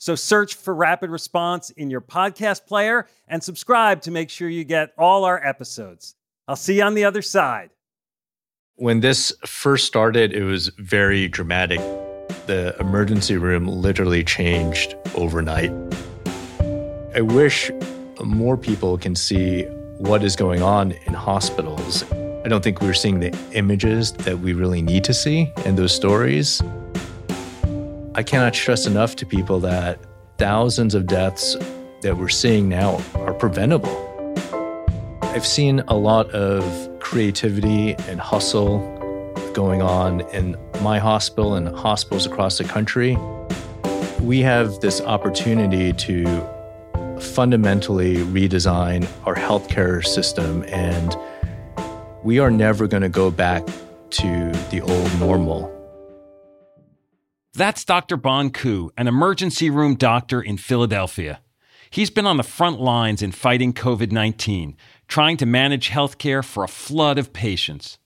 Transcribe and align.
So 0.00 0.14
search 0.14 0.54
for 0.54 0.72
Rapid 0.72 1.10
Response 1.10 1.70
in 1.70 1.90
your 1.90 2.00
podcast 2.00 2.66
player 2.66 3.06
and 3.26 3.42
subscribe 3.42 4.00
to 4.02 4.12
make 4.12 4.30
sure 4.30 4.48
you 4.48 4.62
get 4.62 4.92
all 4.96 5.24
our 5.24 5.44
episodes. 5.44 6.14
I'll 6.46 6.54
see 6.54 6.76
you 6.76 6.84
on 6.84 6.94
the 6.94 7.04
other 7.04 7.20
side. 7.20 7.70
When 8.76 9.00
this 9.00 9.32
first 9.44 9.86
started, 9.86 10.32
it 10.32 10.44
was 10.44 10.68
very 10.78 11.26
dramatic. 11.26 11.80
The 12.46 12.76
emergency 12.78 13.36
room 13.36 13.66
literally 13.66 14.22
changed 14.22 14.94
overnight. 15.16 15.72
I 17.16 17.20
wish 17.20 17.72
more 18.22 18.56
people 18.56 18.98
can 18.98 19.16
see 19.16 19.64
what 19.98 20.22
is 20.22 20.36
going 20.36 20.62
on 20.62 20.92
in 20.92 21.12
hospitals. 21.12 22.04
I 22.12 22.48
don't 22.48 22.62
think 22.62 22.80
we're 22.80 22.94
seeing 22.94 23.18
the 23.18 23.36
images 23.52 24.12
that 24.12 24.38
we 24.38 24.52
really 24.52 24.80
need 24.80 25.02
to 25.04 25.12
see 25.12 25.52
in 25.64 25.74
those 25.74 25.92
stories. 25.92 26.62
I 28.18 28.24
cannot 28.24 28.56
stress 28.56 28.84
enough 28.84 29.14
to 29.14 29.26
people 29.26 29.60
that 29.60 30.00
thousands 30.38 30.96
of 30.96 31.06
deaths 31.06 31.54
that 32.00 32.16
we're 32.16 32.28
seeing 32.28 32.68
now 32.68 33.00
are 33.14 33.32
preventable. 33.32 33.94
I've 35.22 35.46
seen 35.46 35.84
a 35.86 35.94
lot 35.94 36.28
of 36.32 36.98
creativity 36.98 37.94
and 38.08 38.18
hustle 38.18 38.80
going 39.54 39.82
on 39.82 40.22
in 40.32 40.56
my 40.82 40.98
hospital 40.98 41.54
and 41.54 41.68
hospitals 41.68 42.26
across 42.26 42.58
the 42.58 42.64
country. 42.64 43.16
We 44.20 44.40
have 44.40 44.80
this 44.80 45.00
opportunity 45.00 45.92
to 45.92 46.24
fundamentally 47.20 48.16
redesign 48.16 49.06
our 49.26 49.36
healthcare 49.36 50.04
system, 50.04 50.64
and 50.64 51.16
we 52.24 52.40
are 52.40 52.50
never 52.50 52.88
going 52.88 53.04
to 53.04 53.08
go 53.08 53.30
back 53.30 53.64
to 54.10 54.50
the 54.72 54.80
old 54.80 55.20
normal. 55.20 55.77
That's 57.58 57.84
Dr. 57.84 58.16
Bon 58.16 58.52
an 58.96 59.08
emergency 59.08 59.68
room 59.68 59.96
doctor 59.96 60.40
in 60.40 60.58
Philadelphia. 60.58 61.40
He's 61.90 62.08
been 62.08 62.24
on 62.24 62.36
the 62.36 62.44
front 62.44 62.80
lines 62.80 63.20
in 63.20 63.32
fighting 63.32 63.72
COVID 63.72 64.12
19, 64.12 64.76
trying 65.08 65.36
to 65.38 65.44
manage 65.44 65.90
healthcare 65.90 66.44
for 66.44 66.62
a 66.62 66.68
flood 66.68 67.18
of 67.18 67.32
patients. 67.32 67.98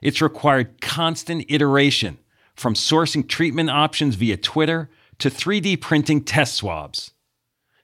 It's 0.00 0.22
required 0.22 0.80
constant 0.80 1.46
iteration, 1.48 2.18
from 2.54 2.74
sourcing 2.74 3.28
treatment 3.28 3.70
options 3.70 4.14
via 4.14 4.36
Twitter 4.36 4.88
to 5.18 5.30
3D 5.30 5.80
printing 5.80 6.22
test 6.22 6.54
swabs. 6.54 7.10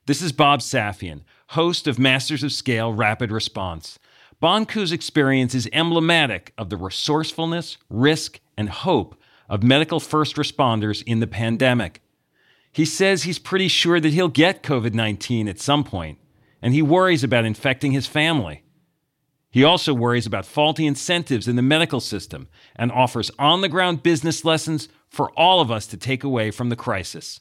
This 0.07 0.23
is 0.23 0.31
Bob 0.31 0.61
Safian, 0.61 1.23
host 1.49 1.89
of 1.89 1.99
Masters 1.99 2.45
of 2.45 2.53
Scale 2.53 2.93
Rapid 2.93 3.33
Response. 3.33 3.99
Bon 4.39 4.67
Ku's 4.67 4.93
experience 4.93 5.53
is 5.53 5.69
emblematic 5.73 6.53
of 6.57 6.71
the 6.71 6.77
resourcefulness, 6.77 7.77
risk, 7.91 8.39
and 8.57 8.69
hope 8.69 9.17
of 9.49 9.63
medical 9.63 10.01
first 10.01 10.37
responders 10.37 11.03
in 11.07 11.21
the 11.21 11.27
pandemic. 11.27 12.03
He 12.73 12.85
says 12.85 13.23
he's 13.23 13.39
pretty 13.39 13.69
sure 13.69 14.01
that 14.01 14.13
he'll 14.13 14.29
get 14.29 14.63
COVID 14.63 14.95
19 14.95 15.49
at 15.49 15.61
some 15.61 15.85
point, 15.85 16.19
and 16.61 16.73
he 16.73 16.83
worries 16.83 17.23
about 17.23 17.45
infecting 17.45 17.93
his 17.93 18.07
family. 18.07 18.63
He 19.51 19.65
also 19.65 19.93
worries 19.93 20.27
about 20.27 20.47
faulty 20.47 20.87
incentives 20.87 21.47
in 21.47 21.57
the 21.57 21.63
medical 21.63 22.01
system 22.01 22.49
and 22.75 22.91
offers 22.91 23.31
on 23.39 23.61
the 23.61 23.69
ground 23.69 24.03
business 24.03 24.47
lessons 24.47 24.89
for 25.11 25.31
all 25.33 25.61
of 25.61 25.71
us 25.71 25.87
to 25.89 25.99
take 25.99 26.25
away 26.25 26.51
from 26.51 26.71
the 26.71 26.77
crisis. 26.77 27.41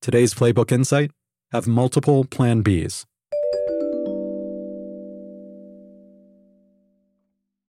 Today's 0.00 0.32
Playbook 0.32 0.70
Insight 0.70 1.10
have 1.50 1.66
multiple 1.66 2.24
Plan 2.24 2.62
Bs. 2.62 3.04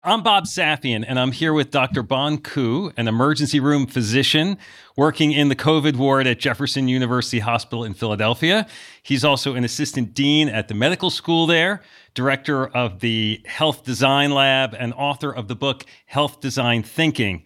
I'm 0.03 0.23
Bob 0.23 0.43
Safian, 0.43 1.05
and 1.07 1.19
I'm 1.19 1.31
here 1.31 1.53
with 1.53 1.71
Dr. 1.71 2.03
Bon 2.03 2.37
Ku, 2.37 2.91
an 2.97 3.07
emergency 3.07 3.61
room 3.61 3.87
physician 3.87 4.57
working 4.97 5.31
in 5.31 5.47
the 5.47 5.55
COVID 5.55 5.95
ward 5.95 6.27
at 6.27 6.37
Jefferson 6.37 6.89
University 6.89 7.39
Hospital 7.39 7.85
in 7.85 7.93
Philadelphia. 7.93 8.67
He's 9.03 9.23
also 9.23 9.55
an 9.55 9.63
assistant 9.63 10.13
dean 10.13 10.49
at 10.49 10.67
the 10.67 10.73
medical 10.73 11.09
school 11.09 11.47
there, 11.47 11.81
director 12.13 12.67
of 12.67 12.99
the 12.99 13.41
Health 13.45 13.85
Design 13.85 14.31
Lab, 14.31 14.75
and 14.77 14.93
author 14.93 15.33
of 15.33 15.47
the 15.47 15.55
book 15.55 15.85
Health 16.05 16.41
Design 16.41 16.83
Thinking. 16.83 17.43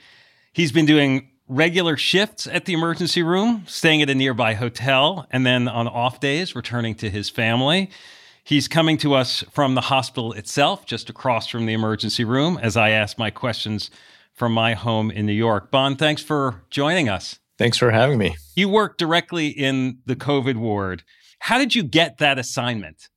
He's 0.54 0.72
been 0.72 0.86
doing 0.88 1.31
regular 1.52 1.98
shifts 1.98 2.48
at 2.48 2.64
the 2.64 2.72
emergency 2.72 3.22
room, 3.22 3.66
staying 3.68 4.02
at 4.02 4.10
a 4.10 4.16
nearby 4.16 4.54
hotel, 4.54 5.28
and 5.32 5.46
then 5.46 5.68
on 5.68 5.86
off 5.86 6.22
days, 6.22 6.56
returning 6.56 6.96
to 6.96 7.10
his 7.10 7.30
family. 7.30 7.90
He's 8.44 8.70
coming 8.70 8.98
to 9.00 9.14
us 9.14 9.44
from 9.52 9.76
the 9.76 9.82
hospital 9.82 10.32
itself, 10.32 10.86
just 10.86 11.10
across 11.10 11.48
from 11.48 11.66
the 11.66 11.74
emergency 11.74 12.24
room, 12.24 12.58
as 12.62 12.78
I 12.78 12.92
ask 12.92 13.18
my 13.18 13.30
questions 13.32 13.92
from 14.34 14.54
my 14.54 14.74
home 14.76 15.12
in 15.12 15.26
New 15.26 15.34
York. 15.34 15.70
Bon, 15.70 15.98
thanks 15.98 16.24
for 16.24 16.64
joining 16.70 17.10
us. 17.10 17.38
Thanks 17.58 17.78
for 17.78 17.92
having 17.92 18.18
me. 18.18 18.38
You 18.56 18.70
work 18.70 18.98
directly 18.98 19.50
in 19.50 20.00
the 20.06 20.16
COVID 20.16 20.56
ward. 20.56 21.04
How 21.40 21.58
did 21.58 21.76
you 21.76 21.84
get 21.84 22.18
that 22.20 22.40
assignment? 22.40 23.10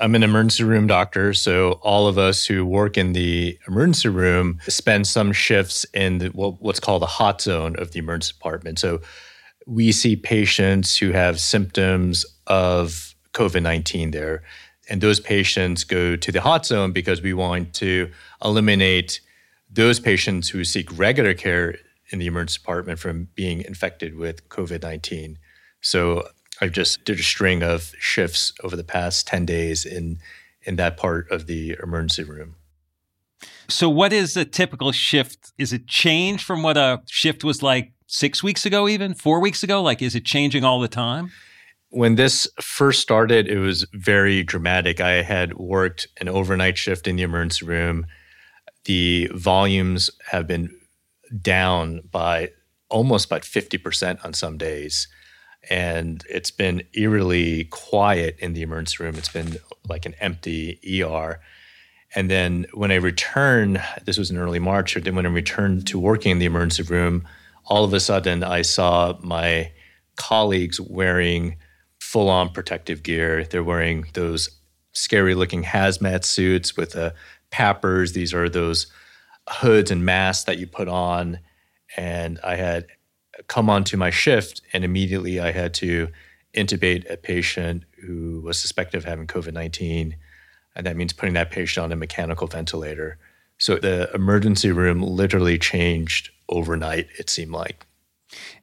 I'm 0.00 0.14
an 0.14 0.22
emergency 0.22 0.64
room 0.64 0.86
doctor, 0.86 1.34
so 1.34 1.72
all 1.82 2.08
of 2.08 2.16
us 2.16 2.46
who 2.46 2.64
work 2.64 2.96
in 2.96 3.12
the 3.12 3.58
emergency 3.68 4.08
room 4.08 4.58
spend 4.66 5.06
some 5.06 5.32
shifts 5.32 5.84
in 5.92 6.18
the, 6.18 6.28
what's 6.28 6.80
called 6.80 7.02
the 7.02 7.06
hot 7.06 7.42
zone 7.42 7.76
of 7.78 7.92
the 7.92 7.98
emergency 7.98 8.32
department. 8.32 8.78
So 8.78 9.02
we 9.66 9.92
see 9.92 10.16
patients 10.16 10.96
who 10.96 11.12
have 11.12 11.38
symptoms 11.38 12.24
of 12.46 13.14
COVID 13.34 13.62
19 13.62 14.10
there. 14.10 14.42
And 14.88 15.00
those 15.00 15.20
patients 15.20 15.84
go 15.84 16.16
to 16.16 16.32
the 16.32 16.40
hot 16.40 16.66
zone 16.66 16.92
because 16.92 17.22
we 17.22 17.34
want 17.34 17.74
to 17.74 18.10
eliminate 18.42 19.20
those 19.70 20.00
patients 20.00 20.48
who 20.48 20.64
seek 20.64 20.98
regular 20.98 21.34
care 21.34 21.76
in 22.08 22.18
the 22.18 22.26
emergency 22.26 22.58
department 22.58 22.98
from 22.98 23.28
being 23.34 23.60
infected 23.60 24.16
with 24.16 24.48
COVID 24.48 24.82
19. 24.82 25.38
So 25.82 26.26
I 26.60 26.68
just 26.68 27.04
did 27.04 27.18
a 27.18 27.22
string 27.22 27.62
of 27.62 27.94
shifts 27.98 28.52
over 28.62 28.76
the 28.76 28.84
past 28.84 29.26
10 29.26 29.46
days 29.46 29.86
in 29.86 30.18
in 30.62 30.76
that 30.76 30.96
part 30.96 31.30
of 31.30 31.46
the 31.46 31.76
emergency 31.82 32.22
room. 32.22 32.54
So 33.68 33.88
what 33.88 34.12
is 34.12 34.36
a 34.36 34.44
typical 34.44 34.92
shift? 34.92 35.52
Is 35.58 35.72
it 35.72 35.86
changed 35.86 36.44
from 36.44 36.62
what 36.62 36.76
a 36.76 37.00
shift 37.06 37.44
was 37.44 37.62
like 37.62 37.92
6 38.06 38.42
weeks 38.42 38.66
ago 38.66 38.88
even? 38.88 39.14
4 39.14 39.40
weeks 39.40 39.62
ago? 39.62 39.82
Like 39.82 40.02
is 40.02 40.14
it 40.14 40.24
changing 40.24 40.64
all 40.64 40.80
the 40.80 40.88
time? 40.88 41.30
When 41.88 42.14
this 42.14 42.46
first 42.60 43.00
started, 43.00 43.48
it 43.48 43.58
was 43.58 43.86
very 43.92 44.44
dramatic. 44.44 45.00
I 45.00 45.22
had 45.22 45.54
worked 45.54 46.06
an 46.18 46.28
overnight 46.28 46.78
shift 46.78 47.08
in 47.08 47.16
the 47.16 47.22
emergency 47.22 47.64
room. 47.64 48.06
The 48.84 49.28
volumes 49.34 50.10
have 50.30 50.46
been 50.46 50.70
down 51.40 52.02
by 52.10 52.50
almost 52.88 53.26
about 53.26 53.42
50% 53.42 54.24
on 54.24 54.34
some 54.34 54.58
days 54.58 55.08
and 55.68 56.24
it's 56.28 56.50
been 56.50 56.82
eerily 56.94 57.64
quiet 57.64 58.36
in 58.38 58.54
the 58.54 58.62
emergency 58.62 59.02
room. 59.02 59.16
It's 59.16 59.28
been 59.28 59.56
like 59.88 60.06
an 60.06 60.14
empty 60.20 60.80
ER. 61.02 61.40
And 62.14 62.30
then 62.30 62.66
when 62.72 62.90
I 62.90 62.96
returned, 62.96 63.82
this 64.04 64.18
was 64.18 64.30
in 64.30 64.38
early 64.38 64.58
March, 64.58 64.94
then 64.94 65.14
when 65.14 65.26
I 65.26 65.30
returned 65.30 65.86
to 65.88 65.98
working 65.98 66.32
in 66.32 66.38
the 66.38 66.46
emergency 66.46 66.82
room, 66.82 67.26
all 67.66 67.84
of 67.84 67.92
a 67.92 68.00
sudden 68.00 68.42
I 68.42 68.62
saw 68.62 69.16
my 69.20 69.70
colleagues 70.16 70.80
wearing 70.80 71.56
full 72.00 72.28
on 72.28 72.50
protective 72.50 73.02
gear. 73.02 73.44
They're 73.44 73.62
wearing 73.62 74.06
those 74.14 74.50
scary 74.92 75.34
looking 75.34 75.62
hazmat 75.62 76.24
suits 76.24 76.76
with 76.76 76.92
the 76.92 77.14
PAPRs. 77.52 78.12
These 78.12 78.34
are 78.34 78.48
those 78.48 78.86
hoods 79.48 79.90
and 79.90 80.04
masks 80.04 80.44
that 80.44 80.58
you 80.58 80.66
put 80.66 80.88
on. 80.88 81.38
And 81.96 82.40
I 82.42 82.56
had 82.56 82.86
come 83.48 83.70
onto 83.70 83.96
my 83.96 84.10
shift, 84.10 84.62
and 84.72 84.84
immediately 84.84 85.40
I 85.40 85.52
had 85.52 85.74
to 85.74 86.08
intubate 86.54 87.10
a 87.10 87.16
patient 87.16 87.84
who 88.04 88.40
was 88.40 88.58
suspected 88.58 88.98
of 88.98 89.04
having 89.04 89.26
COVID 89.26 89.52
19. 89.52 90.16
And 90.76 90.86
that 90.86 90.96
means 90.96 91.12
putting 91.12 91.34
that 91.34 91.50
patient 91.50 91.84
on 91.84 91.92
a 91.92 91.96
mechanical 91.96 92.46
ventilator. 92.46 93.18
So 93.58 93.76
the 93.76 94.10
emergency 94.14 94.72
room 94.72 95.02
literally 95.02 95.58
changed 95.58 96.30
overnight, 96.48 97.08
it 97.18 97.28
seemed 97.28 97.52
like. 97.52 97.86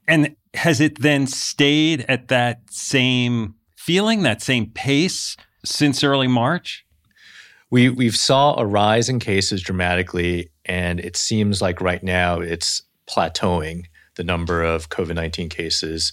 And 0.07 0.35
has 0.53 0.79
it 0.81 1.01
then 1.01 1.27
stayed 1.27 2.05
at 2.07 2.29
that 2.29 2.61
same 2.69 3.55
feeling, 3.75 4.23
that 4.23 4.41
same 4.41 4.67
pace 4.67 5.35
since 5.63 6.03
early 6.03 6.27
March? 6.27 6.85
We 7.69 7.89
we've 7.89 8.15
saw 8.15 8.57
a 8.57 8.65
rise 8.65 9.09
in 9.09 9.19
cases 9.19 9.61
dramatically, 9.61 10.49
and 10.65 11.01
it 11.01 11.17
seems 11.17 11.61
like 11.61 11.81
right 11.81 12.01
now 12.01 12.39
it's 12.39 12.83
plateauing 13.09 13.85
the 14.17 14.23
number 14.23 14.61
of 14.61 14.89
COVID 14.89 15.15
19 15.15 15.47
cases. 15.49 16.11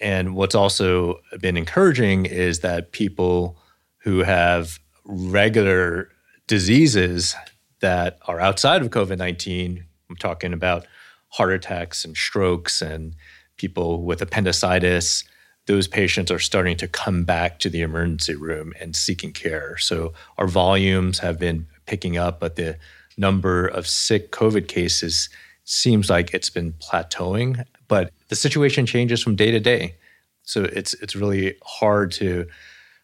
And 0.00 0.34
what's 0.34 0.54
also 0.54 1.20
been 1.40 1.56
encouraging 1.56 2.26
is 2.26 2.60
that 2.60 2.92
people 2.92 3.56
who 3.98 4.20
have 4.20 4.80
regular 5.04 6.08
diseases 6.46 7.36
that 7.80 8.18
are 8.26 8.40
outside 8.40 8.82
of 8.82 8.90
COVID 8.90 9.18
19, 9.18 9.84
I'm 10.08 10.16
talking 10.16 10.52
about 10.52 10.86
heart 11.28 11.52
attacks 11.52 12.04
and 12.04 12.16
strokes 12.16 12.82
and 12.82 13.14
people 13.56 14.02
with 14.02 14.22
appendicitis, 14.22 15.22
those 15.66 15.86
patients 15.86 16.30
are 16.30 16.38
starting 16.38 16.76
to 16.78 16.88
come 16.88 17.24
back 17.24 17.58
to 17.60 17.68
the 17.68 17.82
emergency 17.82 18.34
room 18.34 18.72
and 18.80 18.96
seeking 18.96 19.32
care. 19.32 19.76
So 19.78 20.14
our 20.38 20.48
volumes 20.48 21.18
have 21.18 21.38
been 21.38 21.66
picking 21.86 22.16
up, 22.16 22.40
but 22.40 22.56
the 22.56 22.78
number 23.16 23.66
of 23.66 23.86
sick 23.86 24.32
COVID 24.32 24.66
cases 24.66 25.28
seems 25.70 26.10
like 26.10 26.34
it's 26.34 26.50
been 26.50 26.72
plateauing, 26.74 27.64
but 27.86 28.12
the 28.28 28.36
situation 28.36 28.86
changes 28.86 29.22
from 29.22 29.36
day 29.36 29.50
to 29.50 29.60
day. 29.60 29.96
So 30.42 30.64
it's 30.64 30.94
it's 30.94 31.14
really 31.14 31.54
hard 31.62 32.10
to 32.12 32.46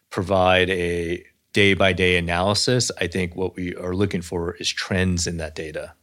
provide 0.09 0.69
a 0.69 1.23
day 1.53 1.73
by 1.73 1.93
day 1.93 2.17
analysis. 2.17 2.91
I 2.99 3.07
think 3.07 3.35
what 3.35 3.55
we 3.55 3.73
are 3.75 3.95
looking 3.95 4.21
for 4.21 4.55
is 4.55 4.69
trends 4.69 5.27
in 5.27 5.37
that 5.37 5.55
data. 5.55 5.93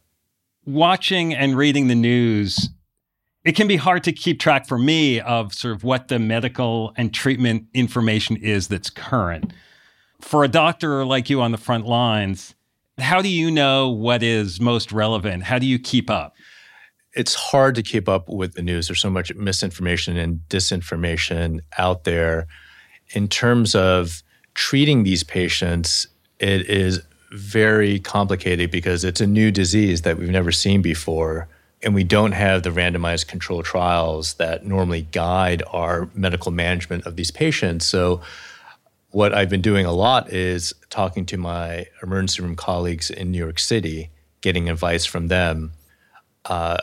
Watching 0.65 1.35
and 1.35 1.55
reading 1.55 1.87
the 1.87 1.95
news, 1.95 2.69
it 3.43 3.55
can 3.55 3.67
be 3.67 3.75
hard 3.75 4.03
to 4.05 4.11
keep 4.11 4.39
track 4.39 4.67
for 4.67 4.79
me 4.79 5.19
of 5.19 5.53
sort 5.53 5.75
of 5.75 5.83
what 5.83 6.07
the 6.07 6.17
medical 6.17 6.93
and 6.97 7.13
treatment 7.13 7.67
information 7.75 8.37
is 8.37 8.67
that's 8.67 8.89
current. 8.89 9.53
For 10.19 10.43
a 10.43 10.47
doctor 10.47 11.05
like 11.05 11.29
you 11.29 11.41
on 11.41 11.51
the 11.51 11.57
front 11.59 11.85
lines, 11.85 12.55
how 12.97 13.21
do 13.21 13.29
you 13.29 13.51
know 13.51 13.89
what 13.89 14.23
is 14.23 14.59
most 14.59 14.91
relevant? 14.91 15.43
How 15.43 15.59
do 15.59 15.67
you 15.67 15.77
keep 15.77 16.09
up? 16.09 16.35
It's 17.15 17.33
hard 17.33 17.75
to 17.75 17.83
keep 17.83 18.09
up 18.09 18.27
with 18.27 18.53
the 18.53 18.61
news. 18.61 18.87
There's 18.87 18.99
so 18.99 19.09
much 19.09 19.33
misinformation 19.35 20.17
and 20.17 20.41
disinformation 20.49 21.61
out 21.77 22.03
there. 22.03 22.47
In 23.13 23.27
terms 23.27 23.73
of 23.73 24.21
treating 24.53 25.03
these 25.03 25.23
patients, 25.23 26.07
it 26.39 26.69
is 26.69 27.01
very 27.31 27.99
complicated 27.99 28.69
because 28.69 29.03
it's 29.03 29.21
a 29.21 29.27
new 29.27 29.49
disease 29.49 30.01
that 30.01 30.17
we've 30.17 30.29
never 30.29 30.51
seen 30.51 30.81
before. 30.81 31.47
And 31.81 31.95
we 31.95 32.03
don't 32.03 32.33
have 32.33 32.63
the 32.63 32.69
randomized 32.69 33.27
control 33.27 33.63
trials 33.63 34.33
that 34.35 34.65
normally 34.65 35.03
guide 35.03 35.63
our 35.71 36.09
medical 36.13 36.51
management 36.51 37.05
of 37.05 37.15
these 37.15 37.31
patients. 37.31 37.85
So, 37.85 38.21
what 39.11 39.33
I've 39.33 39.49
been 39.49 39.61
doing 39.61 39.85
a 39.85 39.93
lot 39.93 40.33
is 40.33 40.73
talking 40.89 41.25
to 41.27 41.37
my 41.37 41.85
emergency 42.03 42.41
room 42.41 42.57
colleagues 42.57 43.09
in 43.09 43.31
New 43.31 43.37
York 43.37 43.59
City, 43.59 44.09
getting 44.41 44.69
advice 44.69 45.05
from 45.05 45.27
them. 45.27 45.71
Uh, 46.43 46.77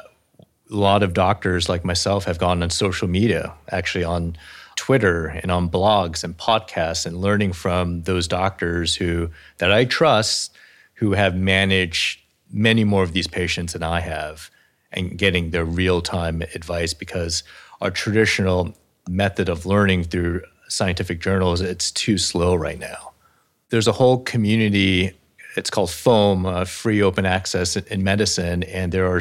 a 0.72 0.76
lot 0.76 1.02
of 1.02 1.12
doctors 1.12 1.68
like 1.68 1.84
myself 1.84 2.24
have 2.24 2.38
gone 2.38 2.62
on 2.62 2.70
social 2.70 3.06
media, 3.06 3.52
actually 3.70 4.04
on 4.04 4.36
Twitter 4.76 5.26
and 5.26 5.50
on 5.50 5.68
blogs 5.68 6.24
and 6.24 6.36
podcasts 6.36 7.04
and 7.04 7.20
learning 7.20 7.52
from 7.52 8.02
those 8.02 8.26
doctors 8.26 8.96
who 8.96 9.30
that 9.58 9.70
I 9.70 9.84
trust 9.84 10.56
who 10.94 11.12
have 11.12 11.36
managed 11.36 12.20
many 12.50 12.84
more 12.84 13.02
of 13.02 13.12
these 13.12 13.26
patients 13.26 13.74
than 13.74 13.82
I 13.82 14.00
have 14.00 14.50
and 14.92 15.16
getting 15.16 15.50
their 15.50 15.64
real-time 15.64 16.42
advice 16.54 16.94
because 16.94 17.42
our 17.80 17.90
traditional 17.90 18.74
method 19.08 19.48
of 19.48 19.66
learning 19.66 20.04
through 20.04 20.42
scientific 20.68 21.20
journals 21.20 21.60
it's 21.60 21.90
too 21.90 22.16
slow 22.16 22.54
right 22.54 22.78
now. 22.78 23.12
There's 23.68 23.88
a 23.88 23.92
whole 23.92 24.18
community 24.18 25.12
it's 25.54 25.68
called 25.68 25.90
FOAM, 25.90 26.46
uh, 26.46 26.64
free 26.64 27.02
open 27.02 27.26
access 27.26 27.76
in 27.76 28.02
medicine 28.02 28.62
and 28.62 28.90
there 28.90 29.06
are 29.06 29.20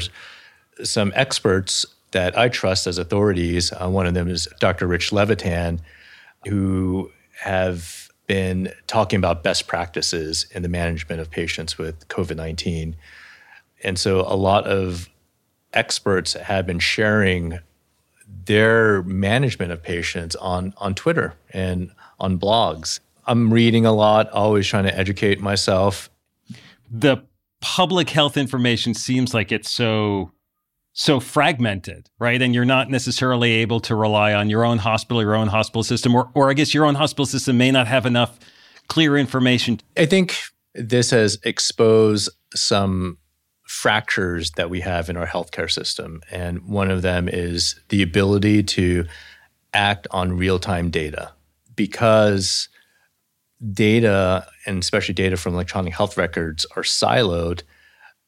some 0.83 1.11
experts 1.15 1.85
that 2.11 2.37
I 2.37 2.49
trust 2.49 2.87
as 2.87 2.97
authorities. 2.97 3.71
Uh, 3.71 3.89
one 3.89 4.05
of 4.05 4.13
them 4.13 4.27
is 4.27 4.47
Dr. 4.59 4.87
Rich 4.87 5.11
Levitan, 5.11 5.81
who 6.47 7.11
have 7.41 8.09
been 8.27 8.71
talking 8.87 9.17
about 9.17 9.43
best 9.43 9.67
practices 9.67 10.45
in 10.51 10.61
the 10.61 10.69
management 10.69 11.21
of 11.21 11.29
patients 11.29 11.77
with 11.77 12.07
COVID 12.07 12.35
19. 12.35 12.95
And 13.83 13.97
so 13.97 14.21
a 14.21 14.35
lot 14.35 14.65
of 14.67 15.09
experts 15.73 16.33
have 16.33 16.67
been 16.67 16.79
sharing 16.79 17.59
their 18.45 19.03
management 19.03 19.71
of 19.71 19.81
patients 19.81 20.35
on, 20.35 20.73
on 20.77 20.95
Twitter 20.95 21.33
and 21.51 21.91
on 22.19 22.37
blogs. 22.37 22.99
I'm 23.25 23.51
reading 23.51 23.85
a 23.85 23.93
lot, 23.93 24.29
always 24.31 24.67
trying 24.67 24.85
to 24.85 24.97
educate 24.97 25.41
myself. 25.41 26.09
The 26.89 27.17
public 27.59 28.09
health 28.09 28.37
information 28.37 28.93
seems 28.93 29.33
like 29.33 29.51
it's 29.51 29.69
so 29.69 30.31
so 30.93 31.19
fragmented, 31.19 32.09
right? 32.19 32.41
And 32.41 32.53
you're 32.53 32.65
not 32.65 32.89
necessarily 32.89 33.51
able 33.53 33.79
to 33.81 33.95
rely 33.95 34.33
on 34.33 34.49
your 34.49 34.65
own 34.65 34.77
hospital, 34.77 35.21
your 35.21 35.35
own 35.35 35.47
hospital 35.47 35.83
system, 35.83 36.13
or, 36.15 36.29
or 36.33 36.49
I 36.49 36.53
guess 36.53 36.73
your 36.73 36.85
own 36.85 36.95
hospital 36.95 37.25
system 37.25 37.57
may 37.57 37.71
not 37.71 37.87
have 37.87 38.05
enough 38.05 38.39
clear 38.87 39.17
information. 39.17 39.79
I 39.97 40.05
think 40.05 40.35
this 40.75 41.11
has 41.11 41.37
exposed 41.43 42.29
some 42.53 43.17
fractures 43.65 44.51
that 44.51 44.69
we 44.69 44.81
have 44.81 45.09
in 45.09 45.15
our 45.15 45.25
healthcare 45.25 45.71
system. 45.71 46.21
And 46.29 46.67
one 46.67 46.91
of 46.91 47.01
them 47.01 47.29
is 47.29 47.79
the 47.87 48.01
ability 48.01 48.63
to 48.63 49.05
act 49.73 50.07
on 50.11 50.35
real 50.35 50.59
time 50.59 50.89
data 50.89 51.31
because 51.73 52.67
data, 53.73 54.45
and 54.65 54.83
especially 54.83 55.13
data 55.13 55.37
from 55.37 55.53
electronic 55.53 55.93
health 55.93 56.17
records, 56.17 56.65
are 56.75 56.83
siloed. 56.83 57.63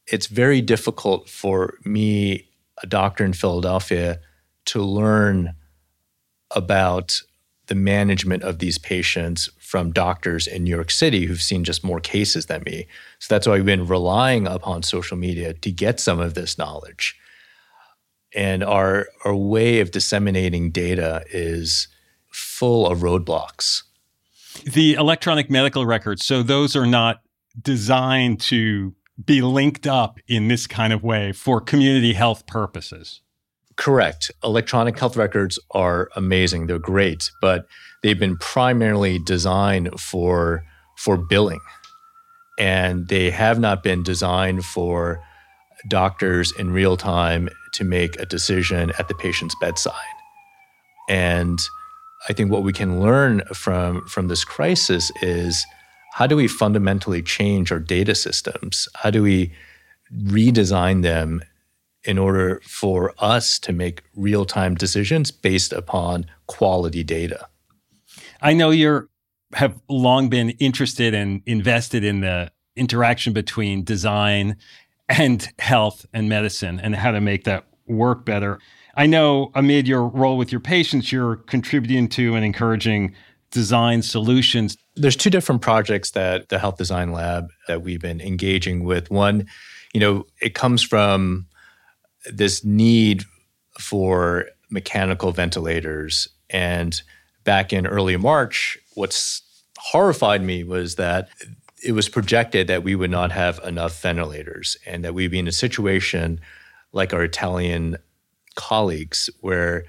It's 0.08 0.28
very 0.28 0.62
difficult 0.62 1.28
for 1.28 1.74
me 1.84 2.50
a 2.84 2.88
doctor 2.88 3.26
in 3.26 3.34
Philadelphia 3.34 4.20
to 4.66 4.82
learn 4.82 5.56
about 6.52 7.22
the 7.68 7.76
management 7.76 8.44
of 8.44 8.60
these 8.60 8.78
patients 8.78 9.50
from 9.58 9.92
doctors 9.92 10.48
in 10.48 10.66
New 10.66 10.70
York 10.70 10.92
City 10.92 11.26
who've 11.26 11.42
seen 11.42 11.64
just 11.64 11.84
more 11.84 12.00
cases 12.00 12.48
than 12.48 12.62
me. 12.64 12.88
So 13.20 13.34
that's 13.34 13.48
why 13.48 13.56
we've 13.56 13.66
been 13.66 13.88
relying 13.88 14.46
upon 14.48 14.84
social 14.84 15.18
media 15.18 15.54
to 15.54 15.72
get 15.72 16.00
some 16.00 16.20
of 16.20 16.34
this 16.34 16.58
knowledge. 16.58 17.18
And 18.36 18.64
our, 18.64 19.08
our 19.24 19.36
way 19.36 19.80
of 19.80 19.92
disseminating 19.92 20.72
data 20.72 21.24
is 21.32 21.88
full 22.30 22.86
of 22.86 23.00
roadblocks. 23.00 23.84
The 24.64 24.96
electronic 24.96 25.50
medical 25.50 25.86
records, 25.86 26.26
so 26.26 26.44
those 26.44 26.76
are 26.76 26.86
not 26.86 27.22
designed 27.60 28.42
to 28.42 28.94
be 29.24 29.42
linked 29.42 29.86
up 29.86 30.20
in 30.28 30.48
this 30.48 30.68
kind 30.68 30.94
of 30.94 31.04
way 31.04 31.32
for 31.32 31.62
community 31.62 32.14
health 32.14 32.46
purposes. 32.48 33.22
Correct. 33.76 34.32
Electronic 34.44 34.98
health 35.00 35.18
records 35.18 35.60
are 35.72 36.10
amazing. 36.16 36.68
They're 36.68 36.80
great, 36.80 37.32
but 37.42 37.68
they've 38.02 38.20
been 38.20 38.38
primarily 38.38 39.20
designed 39.20 40.00
for 40.00 40.64
for 40.98 41.18
billing. 41.18 41.60
And 42.60 43.08
they 43.08 43.32
have 43.32 43.60
not 43.60 43.82
been 43.82 44.04
designed 44.04 44.64
for 44.64 45.24
doctors 45.88 46.54
in 46.58 46.72
real 46.72 46.98
time 46.98 47.50
to 47.74 47.84
make 47.84 48.20
a 48.20 48.26
decision 48.26 48.92
at 49.00 49.08
the 49.08 49.16
patient's 49.16 49.56
bedside. 49.60 49.94
And 51.10 51.60
I 52.30 52.34
think 52.34 52.52
what 52.52 52.64
we 52.64 52.74
can 52.74 53.02
learn 53.02 53.42
from 53.54 54.06
from 54.08 54.28
this 54.28 54.46
crisis 54.46 55.12
is 55.22 55.66
how 56.14 56.28
do 56.28 56.36
we 56.36 56.48
fundamentally 56.48 57.22
change 57.22 57.72
our 57.72 57.80
data 57.80 58.16
systems? 58.16 58.88
How 58.96 59.10
do 59.10 59.24
we 59.24 59.52
redesign 60.14 61.02
them 61.02 61.42
in 62.04 62.18
order 62.18 62.62
for 62.64 63.14
us 63.20 63.58
to 63.60 63.74
make 63.74 64.04
real 64.16 64.46
time 64.46 64.76
decisions 64.76 65.32
based 65.32 65.72
upon 65.74 66.26
quality 66.48 67.04
data. 67.04 67.48
I 68.42 68.54
know 68.54 68.72
you're 68.72 69.10
have 69.54 69.80
long 69.88 70.30
been 70.30 70.50
interested 70.52 71.14
and 71.14 71.42
invested 71.46 72.04
in 72.04 72.22
the 72.22 72.52
interaction 72.76 73.34
between 73.34 73.84
design 73.84 74.58
and 75.08 75.48
health 75.60 76.08
and 76.12 76.28
medicine 76.28 76.80
and 76.80 76.96
how 76.96 77.12
to 77.12 77.22
make 77.22 77.44
that 77.44 77.68
work 77.86 78.26
better. 78.26 78.60
I 78.96 79.06
know 79.06 79.52
amid 79.54 79.88
your 79.88 80.08
role 80.08 80.38
with 80.38 80.52
your 80.52 80.62
patients, 80.62 81.12
you're 81.12 81.36
contributing 81.36 82.08
to 82.10 82.36
and 82.36 82.44
encouraging 82.44 83.16
design 83.54 84.02
solutions. 84.02 84.76
There's 84.96 85.16
two 85.16 85.30
different 85.30 85.62
projects 85.62 86.12
that 86.12 86.50
the 86.50 86.58
Health 86.58 86.78
Design 86.78 87.12
Lab 87.12 87.50
that 87.68 87.84
we've 87.84 88.02
been 88.02 88.20
engaging 88.20 88.84
with. 88.84 89.12
One, 89.12 89.46
you 89.94 90.00
know, 90.00 90.26
it 90.42 90.56
comes 90.56 90.82
from 90.82 91.46
this 92.26 92.66
need 92.66 93.24
for 93.80 94.48
mechanical 94.72 95.32
ventilators. 95.32 96.28
And 96.50 97.00
back 97.44 97.72
in 97.72 97.86
early 97.86 98.18
March, 98.18 98.78
what's 98.96 99.44
horrified 99.78 100.42
me 100.42 100.64
was 100.64 100.96
that 100.96 101.30
it 101.84 101.92
was 101.92 102.10
projected 102.10 102.68
that 102.68 102.84
we 102.84 102.96
would 102.96 103.12
not 103.12 103.32
have 103.32 103.60
enough 103.64 104.02
ventilators 104.02 104.78
and 104.86 105.06
that 105.06 105.14
we'd 105.14 105.32
be 105.32 105.40
in 105.40 105.48
a 105.48 105.52
situation 105.52 106.42
like 106.92 107.14
our 107.14 107.24
Italian 107.24 107.98
colleagues 108.56 109.30
where 109.42 109.86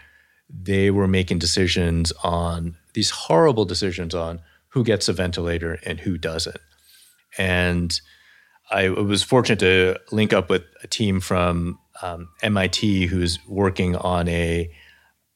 they 0.51 0.91
were 0.91 1.09
making 1.09 1.39
decisions 1.39 2.13
on 2.23 2.77
these 2.95 3.11
horrible 3.11 3.65
decisions 3.65 4.15
on 4.15 4.41
who 4.69 4.83
gets 4.83 5.09
a 5.09 5.13
ventilator 5.13 5.79
and 5.85 6.01
who 6.01 6.19
doesn't. 6.19 6.59
And 7.39 8.01
I 8.71 8.89
was 8.89 9.23
fortunate 9.23 9.61
to 9.61 9.99
link 10.11 10.33
up 10.33 10.49
with 10.49 10.65
a 10.83 10.87
team 10.87 11.21
from 11.21 11.79
um, 12.03 12.29
MIT 12.43 13.07
who's 13.07 13.39
working 13.47 13.95
on 13.97 14.29
a 14.29 14.71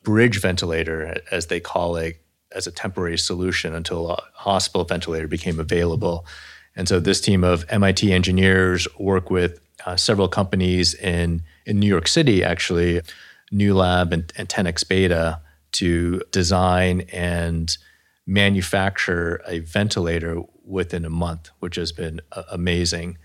bridge 0.02 0.40
ventilator, 0.40 1.20
as 1.30 1.46
they 1.46 1.60
call 1.60 1.96
it, 1.96 2.20
as 2.52 2.66
a 2.66 2.72
temporary 2.72 3.18
solution 3.18 3.74
until 3.74 4.10
a 4.10 4.22
hospital 4.32 4.84
ventilator 4.84 5.28
became 5.28 5.60
available. 5.60 6.26
And 6.74 6.88
so 6.88 6.98
this 6.98 7.20
team 7.20 7.44
of 7.44 7.64
MIT 7.68 8.12
engineers 8.12 8.88
work 8.98 9.30
with 9.30 9.60
uh, 9.84 9.96
several 9.96 10.28
companies 10.28 10.94
in, 10.94 11.42
in 11.66 11.78
New 11.78 11.86
York 11.86 12.08
City, 12.08 12.42
actually, 12.42 13.02
New 13.50 13.74
Lab 13.74 14.12
and, 14.12 14.32
and 14.36 14.48
10x 14.48 14.88
Beta, 14.88 15.40
to 15.72 16.22
design 16.30 17.02
and 17.12 17.76
manufacture 18.26 19.40
a 19.46 19.60
ventilator 19.60 20.42
within 20.64 21.04
a 21.04 21.10
month, 21.10 21.50
which 21.60 21.76
has 21.76 21.92
been 21.92 22.20
uh, 22.32 22.42
amazing. 22.52 23.16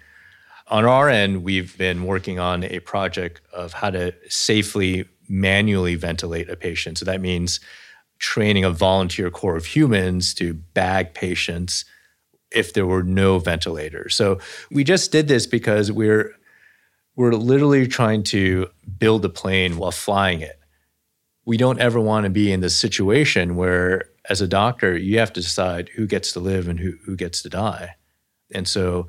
On 0.67 0.85
our 0.85 1.09
end, 1.09 1.43
we've 1.43 1.77
been 1.77 2.05
working 2.05 2.39
on 2.39 2.63
a 2.63 2.79
project 2.79 3.41
of 3.51 3.73
how 3.73 3.89
to 3.89 4.13
safely 4.29 5.05
manually 5.27 5.95
ventilate 5.95 6.49
a 6.49 6.55
patient. 6.55 6.97
So 6.97 7.05
that 7.05 7.21
means 7.21 7.59
training 8.19 8.63
a 8.63 8.69
volunteer 8.69 9.29
corps 9.29 9.57
of 9.57 9.65
humans 9.65 10.33
to 10.35 10.53
bag 10.53 11.13
patients 11.13 11.83
if 12.51 12.73
there 12.73 12.85
were 12.85 13.03
no 13.03 13.39
ventilators. 13.39 14.15
So 14.15 14.39
we 14.71 14.83
just 14.83 15.11
did 15.11 15.27
this 15.27 15.45
because 15.45 15.91
we're 15.91 16.31
we're 17.15 17.33
literally 17.33 17.87
trying 17.87 18.23
to 18.23 18.67
build 18.97 19.23
a 19.23 19.29
plane 19.29 19.77
while 19.77 19.91
flying 19.91 20.41
it. 20.41 20.59
We 21.45 21.57
don't 21.57 21.79
ever 21.79 21.99
want 21.99 22.23
to 22.23 22.29
be 22.29 22.51
in 22.51 22.61
this 22.61 22.75
situation 22.75 23.55
where 23.55 24.05
as 24.29 24.41
a 24.41 24.47
doctor 24.47 24.97
you 24.97 25.19
have 25.19 25.33
to 25.33 25.41
decide 25.41 25.89
who 25.89 26.07
gets 26.07 26.31
to 26.33 26.39
live 26.39 26.67
and 26.67 26.79
who, 26.79 26.93
who 27.05 27.15
gets 27.15 27.41
to 27.41 27.49
die. 27.49 27.95
And 28.53 28.67
so 28.67 29.07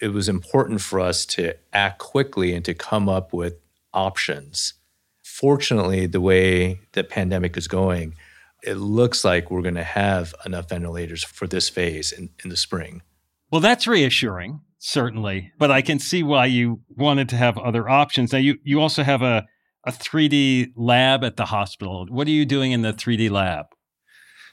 it 0.00 0.08
was 0.08 0.28
important 0.28 0.80
for 0.80 1.00
us 1.00 1.26
to 1.26 1.54
act 1.72 1.98
quickly 1.98 2.54
and 2.54 2.64
to 2.64 2.74
come 2.74 3.08
up 3.08 3.32
with 3.32 3.54
options. 3.92 4.74
Fortunately, 5.22 6.06
the 6.06 6.20
way 6.20 6.80
the 6.92 7.04
pandemic 7.04 7.56
is 7.56 7.68
going, 7.68 8.14
it 8.62 8.74
looks 8.74 9.24
like 9.24 9.50
we're 9.50 9.62
going 9.62 9.74
to 9.74 9.84
have 9.84 10.34
enough 10.46 10.68
ventilators 10.68 11.22
for 11.22 11.46
this 11.46 11.68
phase 11.68 12.12
in, 12.12 12.30
in 12.42 12.50
the 12.50 12.56
spring. 12.56 13.02
Well, 13.50 13.60
that's 13.60 13.86
reassuring, 13.86 14.60
certainly. 14.78 15.52
But 15.58 15.70
I 15.70 15.82
can 15.82 15.98
see 15.98 16.22
why 16.22 16.46
you 16.46 16.80
wanted 16.88 17.28
to 17.30 17.36
have 17.36 17.58
other 17.58 17.88
options. 17.88 18.32
Now, 18.32 18.38
you, 18.38 18.58
you 18.64 18.80
also 18.80 19.02
have 19.02 19.22
a, 19.22 19.46
a 19.86 19.92
3D 19.92 20.72
lab 20.76 21.24
at 21.24 21.36
the 21.36 21.46
hospital. 21.46 22.06
What 22.08 22.26
are 22.26 22.32
you 22.32 22.46
doing 22.46 22.72
in 22.72 22.82
the 22.82 22.92
3D 22.92 23.30
lab? 23.30 23.66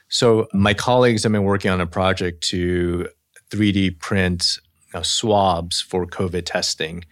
So, 0.08 0.46
my 0.52 0.74
colleagues 0.74 1.22
have 1.22 1.32
been 1.32 1.44
working 1.44 1.70
on 1.70 1.80
a 1.80 1.86
project 1.86 2.42
to 2.48 3.08
3D 3.50 3.98
print 3.98 4.58
uh, 4.94 5.02
swabs 5.02 5.80
for 5.80 6.06
COVID 6.06 6.44
testing. 6.44 7.04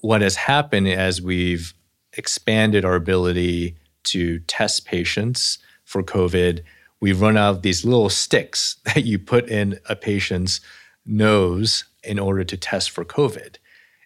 What 0.00 0.20
has 0.20 0.36
happened 0.36 0.88
as 0.88 1.22
we've 1.22 1.74
expanded 2.14 2.84
our 2.84 2.94
ability 2.94 3.76
to 4.04 4.40
test 4.40 4.84
patients 4.84 5.58
for 5.84 6.02
COVID, 6.02 6.62
we've 7.00 7.20
run 7.20 7.36
out 7.36 7.56
of 7.56 7.62
these 7.62 7.84
little 7.84 8.10
sticks 8.10 8.76
that 8.84 9.04
you 9.04 9.18
put 9.18 9.48
in 9.48 9.78
a 9.88 9.96
patient's 9.96 10.60
nose 11.06 11.84
in 12.02 12.18
order 12.18 12.44
to 12.44 12.56
test 12.56 12.90
for 12.90 13.04
COVID. 13.04 13.56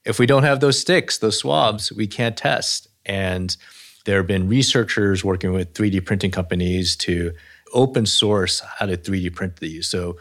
If 0.05 0.19
we 0.19 0.26
don't 0.26 0.45
have 0.45 0.61
those 0.61 0.81
sticks, 0.81 1.19
those 1.19 1.38
swabs, 1.38 1.93
we 1.93 2.07
can't 2.07 2.37
test. 2.37 2.88
And 3.09 3.57
there 4.05 4.19
have 4.19 4.27
been 4.27 4.49
researchers 4.49 5.25
working 5.25 5.53
with 5.53 5.75
3D 5.75 6.05
printing 6.05 6.31
companies 6.31 6.97
to 6.97 7.33
open 7.75 8.07
source 8.07 8.61
how 8.79 8.87
to 8.87 8.97
3D 8.97 9.35
print 9.35 9.57
these. 9.57 9.88
So 9.88 10.17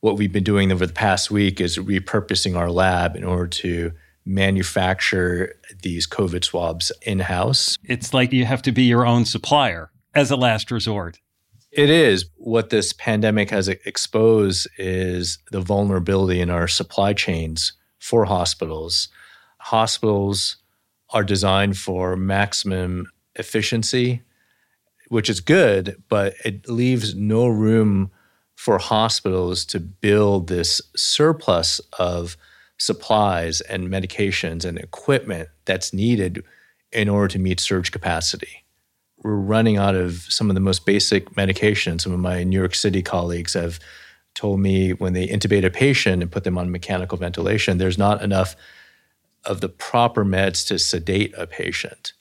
what 0.00 0.16
we've 0.16 0.32
been 0.32 0.44
doing 0.44 0.72
over 0.72 0.86
the 0.86 0.92
past 0.92 1.30
week 1.30 1.60
is 1.60 1.76
repurposing 1.78 2.56
our 2.56 2.70
lab 2.70 3.16
in 3.16 3.24
order 3.24 3.46
to 3.46 3.92
manufacture 4.24 5.54
these 5.82 6.06
COVID 6.06 6.44
swabs 6.44 6.92
in 7.02 7.20
house. 7.20 7.78
It's 7.84 8.12
like 8.12 8.32
you 8.32 8.44
have 8.44 8.62
to 8.62 8.72
be 8.72 8.84
your 8.84 9.06
own 9.06 9.24
supplier 9.24 9.90
as 10.14 10.30
a 10.30 10.36
last 10.36 10.70
resort. 10.70 11.18
It 11.72 11.88
is. 11.88 12.26
What 12.36 12.70
this 12.70 12.92
pandemic 12.92 13.50
has 13.50 13.68
exposed 13.68 14.68
is 14.76 15.38
the 15.52 15.60
vulnerability 15.60 16.40
in 16.40 16.50
our 16.50 16.66
supply 16.66 17.12
chains 17.12 17.74
for 17.98 18.24
hospitals. 18.24 19.08
Hospitals 19.58 20.56
are 21.12 21.24
designed 21.24 21.76
for 21.76 22.16
maximum 22.16 23.10
efficiency, 23.34 24.22
which 25.08 25.28
is 25.28 25.40
good, 25.40 26.02
but 26.08 26.34
it 26.44 26.68
leaves 26.68 27.14
no 27.14 27.46
room 27.46 28.10
for 28.54 28.78
hospitals 28.78 29.64
to 29.64 29.80
build 29.80 30.48
this 30.48 30.80
surplus 30.94 31.80
of 31.98 32.36
supplies 32.78 33.60
and 33.62 33.88
medications 33.88 34.64
and 34.64 34.78
equipment 34.78 35.48
that's 35.64 35.92
needed 35.92 36.42
in 36.92 37.08
order 37.08 37.28
to 37.28 37.38
meet 37.38 37.60
surge 37.60 37.92
capacity. 37.92 38.64
We're 39.22 39.34
running 39.34 39.76
out 39.76 39.94
of 39.94 40.26
some 40.28 40.50
of 40.50 40.54
the 40.54 40.60
most 40.60 40.86
basic 40.86 41.30
medications. 41.30 42.02
Some 42.02 42.12
of 42.12 42.20
my 42.20 42.42
New 42.42 42.58
York 42.58 42.74
City 42.74 43.02
colleagues 43.02 43.54
have 43.54 43.78
told 44.34 44.60
me 44.60 44.92
when 44.92 45.12
they 45.12 45.26
intubate 45.26 45.64
a 45.64 45.70
patient 45.70 46.22
and 46.22 46.32
put 46.32 46.44
them 46.44 46.56
on 46.56 46.70
mechanical 46.70 47.18
ventilation, 47.18 47.78
there's 47.78 47.98
not 47.98 48.22
enough 48.22 48.56
of 49.44 49.60
the 49.60 49.68
proper 49.68 50.24
meds 50.24 50.66
to 50.68 50.78
sedate 50.78 51.34
a 51.36 51.46
patient. 51.46 52.12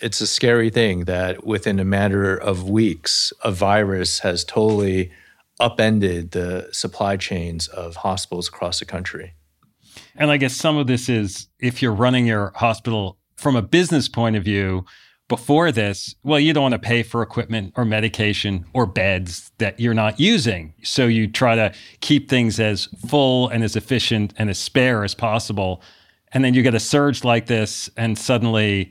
It's 0.00 0.20
a 0.20 0.26
scary 0.26 0.70
thing 0.70 1.04
that 1.04 1.44
within 1.44 1.80
a 1.80 1.84
matter 1.84 2.36
of 2.36 2.68
weeks, 2.68 3.32
a 3.42 3.50
virus 3.50 4.20
has 4.20 4.44
totally 4.44 5.10
upended 5.58 6.30
the 6.30 6.68
supply 6.72 7.16
chains 7.16 7.66
of 7.68 7.96
hospitals 7.96 8.48
across 8.48 8.78
the 8.78 8.84
country. 8.84 9.34
And 10.16 10.30
I 10.30 10.36
guess 10.36 10.54
some 10.54 10.76
of 10.76 10.86
this 10.86 11.08
is 11.08 11.48
if 11.58 11.82
you're 11.82 11.92
running 11.92 12.26
your 12.26 12.52
hospital 12.54 13.18
from 13.36 13.56
a 13.56 13.62
business 13.62 14.08
point 14.08 14.36
of 14.36 14.44
view, 14.44 14.84
before 15.28 15.70
this, 15.70 16.14
well, 16.22 16.40
you 16.40 16.54
don't 16.54 16.62
want 16.62 16.72
to 16.72 16.78
pay 16.78 17.02
for 17.02 17.20
equipment 17.22 17.74
or 17.76 17.84
medication 17.84 18.64
or 18.72 18.86
beds 18.86 19.52
that 19.58 19.78
you're 19.78 19.94
not 19.94 20.18
using. 20.18 20.72
So 20.82 21.06
you 21.06 21.28
try 21.28 21.54
to 21.54 21.72
keep 22.00 22.30
things 22.30 22.58
as 22.58 22.86
full 23.06 23.48
and 23.48 23.62
as 23.62 23.76
efficient 23.76 24.32
and 24.38 24.48
as 24.48 24.58
spare 24.58 25.04
as 25.04 25.14
possible. 25.14 25.82
And 26.32 26.44
then 26.44 26.54
you 26.54 26.62
get 26.62 26.74
a 26.74 26.80
surge 26.80 27.24
like 27.24 27.46
this, 27.46 27.88
and 27.96 28.18
suddenly 28.18 28.90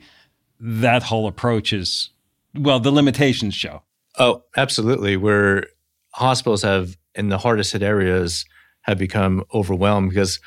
that 0.60 1.04
whole 1.04 1.28
approach 1.28 1.72
is, 1.72 2.10
well, 2.54 2.80
the 2.80 2.90
limitations 2.90 3.54
show. 3.54 3.82
Oh, 4.18 4.42
absolutely. 4.56 5.16
We're 5.16 5.64
hospitals 6.12 6.62
have 6.62 6.96
in 7.14 7.28
the 7.28 7.38
hardest 7.38 7.72
hit 7.72 7.82
areas 7.82 8.44
have 8.82 8.98
become 8.98 9.44
overwhelmed 9.54 10.10
because 10.10 10.40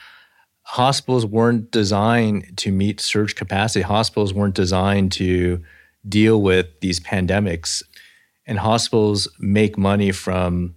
hospitals 0.64 1.26
weren't 1.26 1.72
designed 1.72 2.58
to 2.58 2.72
meet 2.72 3.00
surge 3.00 3.36
capacity. 3.36 3.82
Hospitals 3.82 4.34
weren't 4.34 4.56
designed 4.56 5.12
to 5.14 5.64
deal 6.08 6.42
with 6.42 6.68
these 6.82 7.00
pandemics. 7.00 7.84
And 8.46 8.60
hospitals 8.60 9.28
make 9.40 9.78
money 9.78 10.12
from 10.12 10.76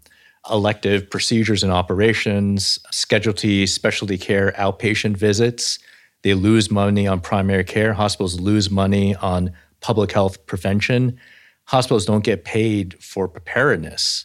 elective 0.51 1.09
procedures 1.11 1.63
and 1.63 1.73
operations, 1.73 2.79
specialty, 2.91 3.67
specialty 3.67 4.19
care, 4.19 4.53
outpatient 4.59 5.17
visits. 5.17 5.79
They 6.25 6.33
lose 6.33 6.71
money 6.71 7.07
on 7.07 7.21
primary 7.21 7.65
care. 7.65 7.93
Hospitals 7.93 8.41
lose 8.41 8.71
money 8.71 9.15
on 9.15 9.53
public 9.81 10.11
health 10.11 10.47
prevention. 10.47 11.21
Hospitals 11.67 12.07
don't 12.07 12.25
get 12.25 12.45
paid 12.45 12.97
for 13.03 13.29
preparedness. 13.29 14.25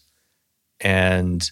And 0.79 1.51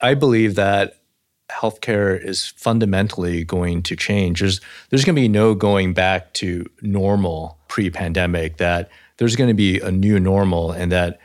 I 0.00 0.14
believe 0.14 0.56
that 0.56 1.02
healthcare 1.48 2.20
is 2.20 2.48
fundamentally 2.48 3.44
going 3.44 3.84
to 3.84 3.94
change. 3.94 4.40
There's 4.40 4.60
there's 4.90 5.04
going 5.04 5.14
to 5.14 5.22
be 5.22 5.28
no 5.28 5.54
going 5.54 5.94
back 5.94 6.34
to 6.34 6.66
normal 6.82 7.58
pre-pandemic. 7.68 8.56
That 8.56 8.90
there's 9.18 9.36
going 9.36 9.48
to 9.48 9.54
be 9.54 9.78
a 9.78 9.92
new 9.92 10.18
normal, 10.18 10.72
and 10.72 10.90
that 10.90 11.20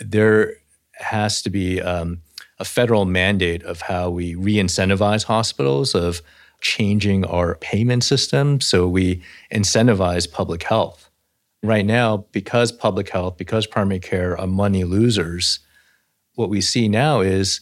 there 0.00 0.54
has 0.94 1.42
to 1.42 1.50
be 1.50 1.82
um, 1.82 2.22
a 2.58 2.64
federal 2.64 3.04
mandate 3.04 3.62
of 3.64 3.82
how 3.82 4.08
we 4.08 4.34
re-incentivize 4.34 5.24
hospitals 5.24 5.94
of 5.94 6.22
changing 6.64 7.24
our 7.26 7.56
payment 7.56 8.02
system 8.02 8.58
so 8.60 8.88
we 8.88 9.22
incentivize 9.52 10.30
public 10.30 10.62
health. 10.64 11.10
Right 11.62 11.86
now, 11.86 12.26
because 12.32 12.72
public 12.72 13.08
health, 13.08 13.36
because 13.38 13.66
primary 13.66 14.00
care 14.00 14.38
are 14.38 14.46
money 14.46 14.84
losers, 14.84 15.60
what 16.34 16.50
we 16.50 16.60
see 16.60 16.88
now 16.88 17.20
is 17.20 17.60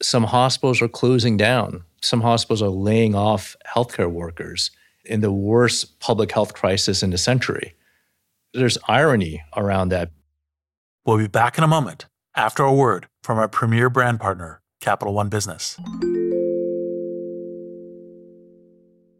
some 0.00 0.24
hospitals 0.24 0.80
are 0.80 0.88
closing 0.88 1.36
down. 1.36 1.84
Some 2.00 2.22
hospitals 2.22 2.62
are 2.62 2.68
laying 2.68 3.14
off 3.14 3.56
healthcare 3.66 4.10
workers 4.10 4.70
in 5.04 5.20
the 5.20 5.32
worst 5.32 5.98
public 6.00 6.32
health 6.32 6.54
crisis 6.54 7.02
in 7.02 7.10
the 7.10 7.18
century. 7.18 7.74
There's 8.54 8.78
irony 8.88 9.42
around 9.56 9.90
that. 9.90 10.10
We'll 11.04 11.18
be 11.18 11.28
back 11.28 11.58
in 11.58 11.64
a 11.64 11.68
moment 11.68 12.06
after 12.34 12.62
a 12.62 12.72
word 12.72 13.08
from 13.22 13.38
our 13.38 13.48
premier 13.48 13.90
brand 13.90 14.20
partner, 14.20 14.62
Capital 14.80 15.12
One 15.12 15.28
Business. 15.28 15.78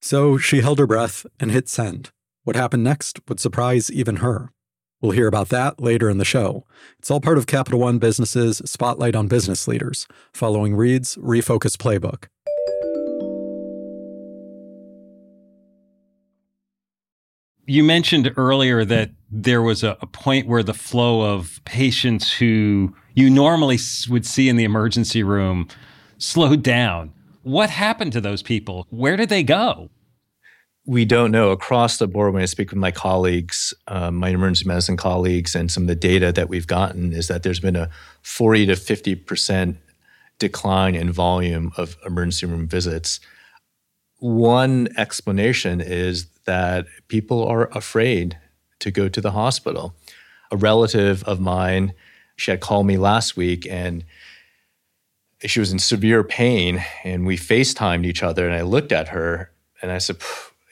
So 0.00 0.38
she 0.38 0.60
held 0.60 0.78
her 0.78 0.86
breath 0.86 1.26
and 1.40 1.50
hit 1.50 1.68
send. 1.68 2.10
What 2.44 2.56
happened 2.56 2.84
next 2.84 3.20
would 3.28 3.40
surprise 3.40 3.90
even 3.90 4.16
her. 4.16 4.52
We'll 5.00 5.12
hear 5.12 5.28
about 5.28 5.48
that 5.50 5.80
later 5.80 6.10
in 6.10 6.18
the 6.18 6.24
show. 6.24 6.64
It's 6.98 7.10
all 7.10 7.20
part 7.20 7.38
of 7.38 7.46
Capital 7.46 7.78
One 7.78 7.98
Business's 7.98 8.62
Spotlight 8.64 9.14
on 9.14 9.28
Business 9.28 9.68
Leaders, 9.68 10.08
following 10.32 10.74
Reid's 10.74 11.16
Refocus 11.16 11.76
Playbook. 11.76 12.26
You 17.66 17.84
mentioned 17.84 18.32
earlier 18.36 18.84
that 18.84 19.10
there 19.30 19.62
was 19.62 19.84
a, 19.84 19.96
a, 20.00 20.06
point 20.06 20.48
where 20.48 20.62
the 20.62 20.72
flow 20.72 21.20
of 21.20 21.60
patients 21.66 22.32
who 22.32 22.94
you 23.14 23.28
normally 23.28 23.78
would 24.08 24.24
see 24.24 24.48
in 24.48 24.56
the 24.56 24.64
emergency 24.64 25.22
room 25.22 25.68
slowed 26.16 26.62
down. 26.62 27.12
What 27.48 27.70
happened 27.70 28.12
to 28.12 28.20
those 28.20 28.42
people? 28.42 28.86
Where 28.90 29.16
did 29.16 29.30
they 29.30 29.42
go? 29.42 29.90
we 30.88 31.04
don't 31.04 31.30
know 31.30 31.50
across 31.50 31.98
the 31.98 32.08
board 32.08 32.32
when 32.32 32.42
I 32.42 32.46
speak 32.46 32.70
with 32.70 32.78
my 32.78 32.90
colleagues, 32.90 33.74
um, 33.88 34.16
my 34.16 34.30
emergency 34.30 34.64
medicine 34.64 34.96
colleagues, 34.96 35.54
and 35.54 35.70
some 35.70 35.82
of 35.82 35.86
the 35.86 35.94
data 35.94 36.32
that 36.32 36.48
we've 36.48 36.66
gotten 36.66 37.12
is 37.12 37.28
that 37.28 37.42
there's 37.42 37.60
been 37.60 37.76
a 37.76 37.90
40 38.22 38.64
to 38.66 38.72
50% 38.72 39.76
decline 40.38 40.94
in 40.94 41.12
volume 41.12 41.72
of 41.76 41.98
emergency 42.06 42.46
room 42.46 42.66
visits. 42.66 43.20
One 44.16 44.88
explanation 44.96 45.82
is 45.82 46.28
that 46.46 46.86
people 47.08 47.46
are 47.46 47.68
afraid 47.76 48.38
to 48.78 48.90
go 48.90 49.10
to 49.10 49.20
the 49.20 49.32
hospital. 49.32 49.94
A 50.50 50.56
relative 50.56 51.22
of 51.24 51.38
mine, 51.38 51.92
she 52.36 52.50
had 52.50 52.60
called 52.60 52.86
me 52.86 52.96
last 52.96 53.36
week 53.36 53.66
and 53.70 54.04
she 55.44 55.60
was 55.60 55.72
in 55.72 55.78
severe 55.78 56.24
pain, 56.24 56.84
and 57.04 57.26
we 57.26 57.36
FaceTimed 57.36 58.06
each 58.06 58.22
other, 58.22 58.46
and 58.46 58.54
I 58.54 58.62
looked 58.62 58.92
at 58.92 59.08
her 59.08 59.50
and 59.80 59.92
I 59.92 59.98
said, 59.98 60.16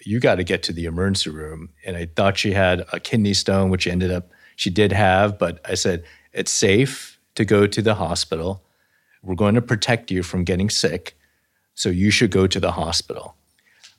you 0.05 0.21
got 0.21 0.37
to 0.37 0.45
get 0.45 0.63
to 0.65 0.73
the 0.73 0.85
emergency 0.85 1.31
room. 1.31 1.71
And 1.85 1.97
I 1.97 2.07
thought 2.07 2.39
she 2.39 2.53
had 2.53 2.85
a 2.93 3.01
kidney 3.01 3.35
stone, 3.35 3.71
which 3.71 3.87
ended 3.87 4.11
up 4.11 4.31
she 4.55 4.71
did 4.71 4.93
have, 4.93 5.39
but 5.39 5.61
I 5.69 5.75
said, 5.75 6.05
it's 6.33 6.51
safe 6.51 7.19
to 7.35 7.45
go 7.45 7.67
to 7.67 7.83
the 7.83 7.97
hospital. 7.97 8.63
We're 9.23 9.35
going 9.35 9.55
to 9.55 9.63
protect 9.63 10.11
you 10.11 10.23
from 10.23 10.45
getting 10.45 10.71
sick. 10.71 11.19
So 11.75 11.91
you 11.91 12.11
should 12.11 12.31
go 12.31 12.47
to 12.47 12.59
the 12.59 12.73
hospital. 12.73 13.37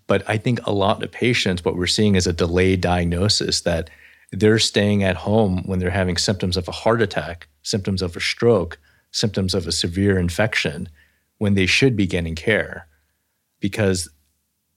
But 0.07 0.27
I 0.27 0.37
think 0.37 0.65
a 0.65 0.71
lot 0.71 1.03
of 1.03 1.11
patients, 1.11 1.63
what 1.63 1.75
we're 1.75 1.85
seeing 1.85 2.15
is 2.15 2.25
a 2.25 2.33
delayed 2.33 2.81
diagnosis 2.81 3.61
that 3.61 3.89
they're 4.31 4.59
staying 4.59 5.03
at 5.03 5.17
home 5.17 5.63
when 5.65 5.79
they're 5.79 5.89
having 5.91 6.17
symptoms 6.17 6.57
of 6.57 6.67
a 6.67 6.71
heart 6.71 7.01
attack, 7.01 7.47
symptoms 7.61 8.01
of 8.01 8.15
a 8.15 8.19
stroke, 8.19 8.79
symptoms 9.17 9.53
of 9.53 9.67
a 9.67 9.71
severe 9.71 10.17
infection, 10.17 10.89
when 11.37 11.53
they 11.53 11.65
should 11.65 11.95
be 11.95 12.07
getting 12.07 12.35
care 12.35 12.87
because 13.59 14.09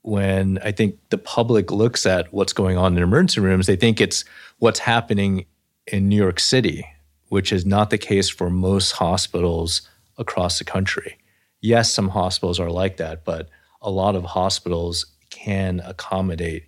when 0.02 0.58
I 0.64 0.72
think 0.72 0.98
the 1.10 1.18
public 1.18 1.70
looks 1.70 2.06
at 2.06 2.32
what's 2.32 2.52
going 2.52 2.78
on 2.78 2.96
in 2.96 3.02
emergency 3.02 3.40
rooms, 3.40 3.66
they 3.66 3.76
think 3.76 4.00
it's 4.00 4.24
what's 4.58 4.78
happening 4.78 5.46
in 5.86 6.08
New 6.08 6.16
York 6.16 6.40
City, 6.40 6.86
which 7.28 7.52
is 7.52 7.66
not 7.66 7.90
the 7.90 7.98
case 7.98 8.28
for 8.28 8.48
most 8.48 8.92
hospitals 8.92 9.82
across 10.16 10.58
the 10.58 10.64
country. 10.64 11.18
Yes, 11.60 11.92
some 11.92 12.08
hospitals 12.08 12.58
are 12.58 12.70
like 12.70 12.96
that, 12.96 13.24
but 13.24 13.48
a 13.82 13.90
lot 13.90 14.14
of 14.14 14.24
hospitals 14.24 15.06
can 15.28 15.80
accommodate 15.80 16.64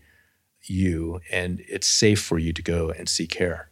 you 0.65 1.21
and 1.31 1.63
it's 1.69 1.87
safe 1.87 2.21
for 2.21 2.39
you 2.39 2.53
to 2.53 2.63
go 2.63 2.91
and 2.91 3.09
seek 3.09 3.31
care. 3.31 3.71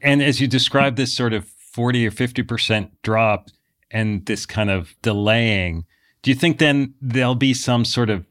And 0.00 0.22
as 0.22 0.40
you 0.40 0.48
describe 0.48 0.96
this 0.96 1.14
sort 1.14 1.34
of 1.34 1.52
40 1.72 2.06
or 2.06 2.10
50% 2.10 2.90
drop 3.02 3.48
and 3.90 4.24
this 4.26 4.46
kind 4.46 4.70
of 4.70 4.94
delaying, 5.02 5.84
do 6.22 6.30
you 6.30 6.34
think 6.34 6.58
then 6.58 6.94
there'll 7.00 7.34
be 7.34 7.54
some 7.54 7.84
sort 7.84 8.10
of 8.10 8.26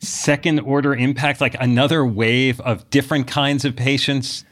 second 0.00 0.60
order 0.60 0.94
impact, 0.94 1.40
like 1.40 1.54
another 1.60 2.04
wave 2.04 2.60
of 2.60 2.88
different 2.90 3.26
kinds 3.26 3.64
of 3.64 3.76
patients? 3.76 4.44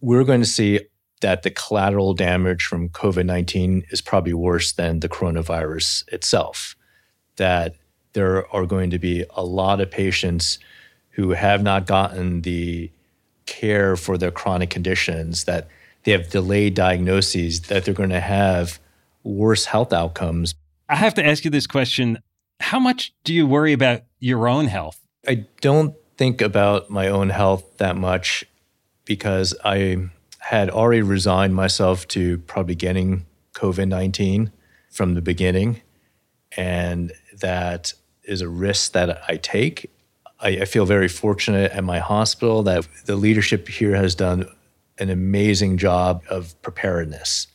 We're 0.00 0.24
going 0.24 0.40
to 0.40 0.46
see 0.46 0.80
that 1.20 1.42
the 1.42 1.50
collateral 1.50 2.14
damage 2.14 2.64
from 2.64 2.88
COVID 2.90 3.26
19 3.26 3.84
is 3.90 4.00
probably 4.00 4.34
worse 4.34 4.72
than 4.72 5.00
the 5.00 5.08
coronavirus 5.08 6.06
itself. 6.12 6.76
That 7.36 7.74
there 8.12 8.46
are 8.54 8.66
going 8.66 8.90
to 8.90 8.98
be 8.98 9.24
a 9.30 9.44
lot 9.44 9.80
of 9.80 9.90
patients 9.90 10.58
who 11.10 11.30
have 11.30 11.62
not 11.62 11.86
gotten 11.86 12.42
the 12.42 12.90
care 13.46 13.96
for 13.96 14.16
their 14.18 14.30
chronic 14.30 14.70
conditions, 14.70 15.44
that 15.44 15.68
they 16.04 16.12
have 16.12 16.30
delayed 16.30 16.74
diagnoses, 16.74 17.62
that 17.62 17.84
they're 17.84 17.94
going 17.94 18.10
to 18.10 18.20
have 18.20 18.78
worse 19.22 19.66
health 19.66 19.92
outcomes. 19.92 20.54
I 20.88 20.96
have 20.96 21.14
to 21.14 21.24
ask 21.24 21.44
you 21.44 21.50
this 21.50 21.66
question 21.66 22.18
how 22.60 22.78
much 22.78 23.12
do 23.24 23.34
you 23.34 23.46
worry 23.46 23.72
about 23.72 24.02
your 24.20 24.46
own 24.46 24.66
health? 24.66 25.00
I 25.26 25.46
don't 25.60 25.94
think 26.16 26.40
about 26.40 26.88
my 26.88 27.08
own 27.08 27.30
health 27.30 27.78
that 27.78 27.96
much 27.96 28.44
because 29.04 29.54
I 29.64 30.08
had 30.38 30.70
already 30.70 31.02
resigned 31.02 31.54
myself 31.54 32.06
to 32.08 32.38
probably 32.38 32.74
getting 32.74 33.26
COVID 33.54 33.88
19 33.88 34.52
from 34.90 35.14
the 35.14 35.22
beginning. 35.22 35.80
And 36.56 37.12
that 37.40 37.92
is 38.22 38.40
a 38.40 38.48
risk 38.48 38.92
that 38.92 39.22
I 39.28 39.36
take. 39.36 39.90
I, 40.40 40.48
I 40.48 40.64
feel 40.64 40.86
very 40.86 41.08
fortunate 41.08 41.72
at 41.72 41.82
my 41.82 41.98
hospital 41.98 42.62
that 42.64 42.86
the 43.06 43.16
leadership 43.16 43.68
here 43.68 43.96
has 43.96 44.14
done 44.14 44.46
an 44.98 45.10
amazing 45.10 45.76
job 45.76 46.22
of 46.30 46.60
preparedness. 46.62 47.48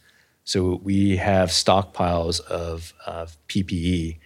So 0.44 0.80
we 0.84 1.18
have 1.18 1.50
stockpiles 1.50 2.42
of, 2.42 2.94
of 3.06 3.38
PPE 3.48 4.20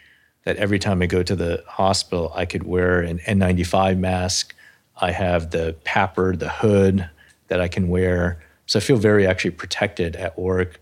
that 0.46 0.58
every 0.58 0.80
time 0.80 1.02
I 1.02 1.06
go 1.06 1.24
to 1.24 1.36
the 1.36 1.64
hospital, 1.68 2.32
I 2.36 2.46
could 2.46 2.64
wear 2.64 3.02
an 3.02 3.20
N95 3.20 3.98
mask. 3.98 4.56
I 4.98 5.12
have 5.12 5.52
the 5.52 5.76
PAPR, 5.86 6.38
the 6.38 6.50
hood 6.50 7.10
that 7.48 7.62
I 7.62 7.68
can 7.68 7.88
wear. 7.88 8.42
So 8.66 8.80
I 8.80 8.82
feel 8.82 8.98
very 8.98 9.28
actually 9.28 9.52
protected 9.52 10.16
at 10.16 10.38
work. 10.38 10.80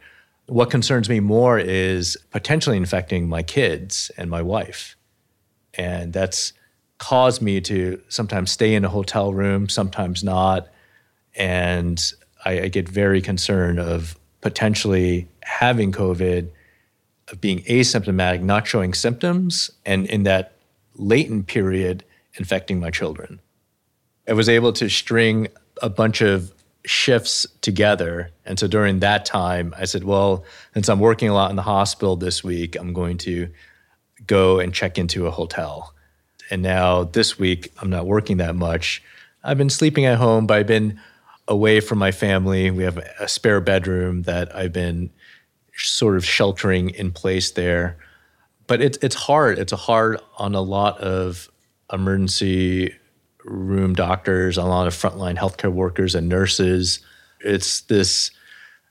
What 0.48 0.70
concerns 0.70 1.10
me 1.10 1.20
more 1.20 1.58
is 1.58 2.18
potentially 2.32 2.78
infecting 2.78 3.30
my 3.30 3.44
kids 3.44 4.12
and 4.18 4.30
my 4.30 4.42
wife. 4.42 4.96
And 5.74 6.12
that's 6.14 6.54
caused 6.98 7.42
me 7.42 7.62
to 7.62 8.02
sometimes 8.10 8.52
stay 8.52 8.76
in 8.76 8.86
a 8.86 8.90
hotel 8.90 9.34
room, 9.34 9.70
sometimes 9.70 10.24
not. 10.24 10.68
And 11.36 12.00
I, 12.46 12.62
I 12.62 12.68
get 12.68 12.88
very 12.88 13.22
concerned 13.22 13.80
of 13.80 14.18
potentially 14.42 15.28
having 15.44 15.92
COVID, 15.92 16.50
of 17.32 17.42
being 17.42 17.64
asymptomatic, 17.64 18.42
not 18.42 18.68
showing 18.68 18.94
symptoms, 18.94 19.72
and 19.86 20.06
in 20.08 20.24
that 20.24 20.54
latent 20.96 21.48
period, 21.48 22.04
infecting 22.36 22.80
my 22.80 22.90
children. 22.90 23.40
I 24.28 24.34
was 24.34 24.50
able 24.50 24.74
to 24.74 24.90
string 24.90 25.48
a 25.82 25.90
bunch 25.90 26.22
of 26.22 26.54
shifts 26.86 27.46
together. 27.62 28.32
And 28.46 28.60
so 28.60 28.68
during 28.68 29.00
that 29.00 29.26
time, 29.26 29.74
I 29.78 29.86
said, 29.86 30.04
well, 30.04 30.44
since 30.74 30.90
I'm 30.90 31.00
working 31.00 31.30
a 31.30 31.34
lot 31.34 31.50
in 31.50 31.56
the 31.56 31.62
hospital 31.62 32.16
this 32.16 32.44
week, 32.44 32.76
I'm 32.76 32.94
going 32.94 33.18
to 33.20 33.50
go 34.26 34.60
and 34.60 34.74
check 34.74 34.98
into 34.98 35.28
a 35.28 35.32
hotel. 35.32 35.94
And 36.50 36.62
now 36.62 37.04
this 37.04 37.40
week, 37.40 37.72
I'm 37.80 37.90
not 37.90 38.06
working 38.06 38.38
that 38.38 38.56
much. 38.56 39.02
I've 39.44 39.58
been 39.58 39.70
sleeping 39.70 40.06
at 40.06 40.18
home, 40.18 40.48
but 40.48 40.58
I've 40.58 40.68
been 40.68 41.00
away 41.48 41.80
from 41.80 41.98
my 42.00 42.12
family. 42.12 42.72
We 42.72 42.84
have 42.84 42.98
a 42.98 43.28
spare 43.28 43.62
bedroom 43.62 44.24
that 44.24 44.56
I've 44.56 44.74
been 44.74 45.12
sort 45.76 46.16
of 46.18 46.26
sheltering 46.26 46.90
in 46.92 47.12
place 47.12 47.52
there. 47.52 47.98
But 48.68 48.82
it's 48.82 48.98
it's 49.02 49.16
hard. 49.16 49.60
It's 49.60 49.74
hard 49.74 50.20
on 50.38 50.56
a 50.56 50.62
lot 50.62 51.00
of 51.00 51.50
emergency 51.92 52.96
room 53.44 53.94
doctors, 53.94 54.58
a 54.58 54.64
lot 54.64 54.88
of 54.88 54.94
frontline 54.94 55.38
healthcare 55.38 55.72
workers 55.72 56.16
and 56.16 56.30
nurses. 56.30 57.00
It's 57.42 57.82
this 57.82 58.32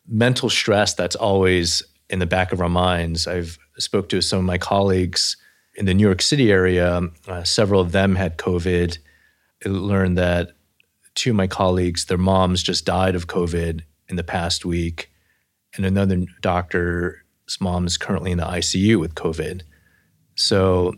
mental 0.07 0.51
stress 0.51 0.95
that's 0.95 1.17
always 1.17 1.83
in 2.11 2.19
the 2.19 2.27
back 2.27 2.53
of 2.53 2.61
our 2.61 2.69
minds. 2.69 3.27
I've 3.27 3.59
spoke 3.79 4.09
to 4.11 4.21
some 4.21 4.41
of 4.41 4.45
my 4.45 4.59
colleagues 4.59 5.37
in 5.77 5.87
the 5.87 5.95
New 5.95 6.05
York 6.05 6.21
City 6.21 6.51
area. 6.51 7.03
Uh, 7.27 7.45
several 7.45 7.81
of 7.81 7.93
them 7.93 8.17
had 8.17 8.37
COVID. 8.37 8.99
I 9.65 9.69
learned 9.69 10.19
that 10.19 10.53
two 11.21 11.31
of 11.31 11.37
my 11.37 11.47
colleagues, 11.47 12.07
their 12.07 12.17
moms 12.17 12.63
just 12.63 12.87
died 12.87 13.15
of 13.15 13.27
COVID 13.27 13.83
in 14.09 14.17
the 14.17 14.25
past 14.25 14.65
week, 14.65 15.11
and 15.77 15.85
another 15.85 16.25
doctor's 16.41 17.61
mom 17.61 17.87
is 17.87 17.99
currently 17.99 18.33
in 18.33 18.39
the 18.39 18.45
ICU 18.45 18.99
with 18.99 19.15
COVID. 19.15 19.61
So 20.35 20.95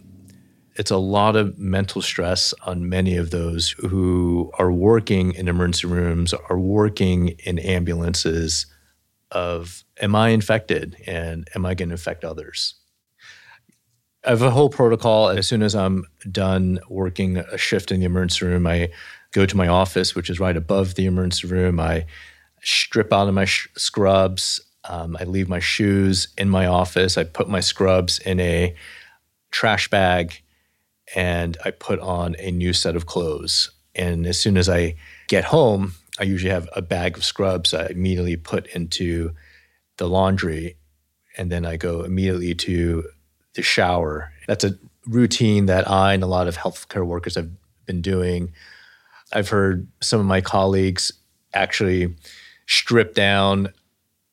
it's 0.77 0.93
a 0.93 0.97
lot 0.97 1.35
of 1.35 1.59
mental 1.59 2.01
stress 2.01 2.55
on 2.65 2.89
many 2.89 3.17
of 3.17 3.31
those 3.31 3.71
who 3.71 4.53
are 4.61 4.71
working 4.71 5.33
in 5.33 5.49
emergency 5.49 5.89
rooms, 5.89 6.33
are 6.33 6.59
working 6.59 7.31
in 7.41 7.59
ambulances 7.59 8.67
of 9.33 9.83
am 10.01 10.15
I 10.15 10.29
infected 10.29 10.97
and 11.05 11.49
am 11.57 11.67
I 11.67 11.75
going 11.75 11.89
to 11.89 11.95
infect 11.95 12.25
others? 12.25 12.77
I 14.25 14.31
have 14.31 14.43
a 14.43 14.53
whole 14.53 14.69
protocol. 14.69 15.31
As 15.31 15.49
soon 15.49 15.63
as 15.63 15.75
I'm 15.75 16.05
done 16.31 16.79
working 16.89 17.39
a 17.39 17.59
shift 17.59 17.91
in 17.91 17.99
the 17.99 18.07
emergency 18.07 18.47
room, 18.47 18.69
I 18.69 18.91
go 19.33 19.47
to 19.47 19.57
my 19.57 19.69
office, 19.69 20.15
which 20.15 20.31
is 20.31 20.39
right 20.39 20.57
above 20.57 20.95
the 20.95 21.07
emergency 21.07 21.49
room. 21.49 21.81
I 21.81 22.07
strip 22.63 23.13
out 23.13 23.29
of 23.29 23.35
my 23.35 23.45
sh- 23.47 23.69
scrubs. 23.77 24.61
Um, 24.85 25.17
I 25.19 25.25
leave 25.25 25.49
my 25.49 25.59
shoes 25.59 26.29
in 26.37 26.49
my 26.49 26.67
office. 26.67 27.17
I 27.17 27.25
put 27.25 27.49
my 27.49 27.61
scrubs 27.61 28.19
in 28.19 28.41
a 28.41 28.75
trash 29.51 29.89
bag 29.89 30.43
and 31.15 31.57
I 31.65 31.71
put 31.71 31.99
on 32.01 32.37
a 32.39 32.51
new 32.51 32.73
set 32.73 32.97
of 32.97 33.07
clothes. 33.07 33.71
And 33.95 34.27
as 34.27 34.39
soon 34.39 34.57
as 34.57 34.69
I 34.69 34.97
get 35.29 35.45
home, 35.45 35.95
I 36.19 36.25
usually 36.25 36.53
have 36.53 36.69
a 36.75 36.83
bag 36.83 37.17
of 37.17 37.25
scrubs 37.25 37.75
I 37.75 37.87
immediately 37.87 38.37
put 38.37 38.67
into 38.69 39.33
the 39.99 40.09
laundry. 40.09 40.77
And 41.37 41.51
then 41.51 41.65
I 41.65 41.77
go 41.77 42.03
immediately 42.03 42.55
to 42.55 43.05
the 43.55 43.63
shower. 43.63 44.33
That's 44.47 44.65
a 44.65 44.79
routine 45.07 45.67
that 45.67 45.91
I 45.91 46.15
and 46.15 46.23
a 46.23 46.27
lot 46.27 46.49
of 46.49 46.57
healthcare 46.57 47.07
workers 47.07 47.35
have 47.35 47.51
been 47.87 48.03
doing. 48.03 48.53
I've 49.33 49.49
heard 49.49 49.89
some 50.01 50.21
of 50.21 50.27
my 50.27 50.41
colleagues 50.41 51.13
actually 51.55 52.15
strip 52.67 53.15
down 53.15 53.73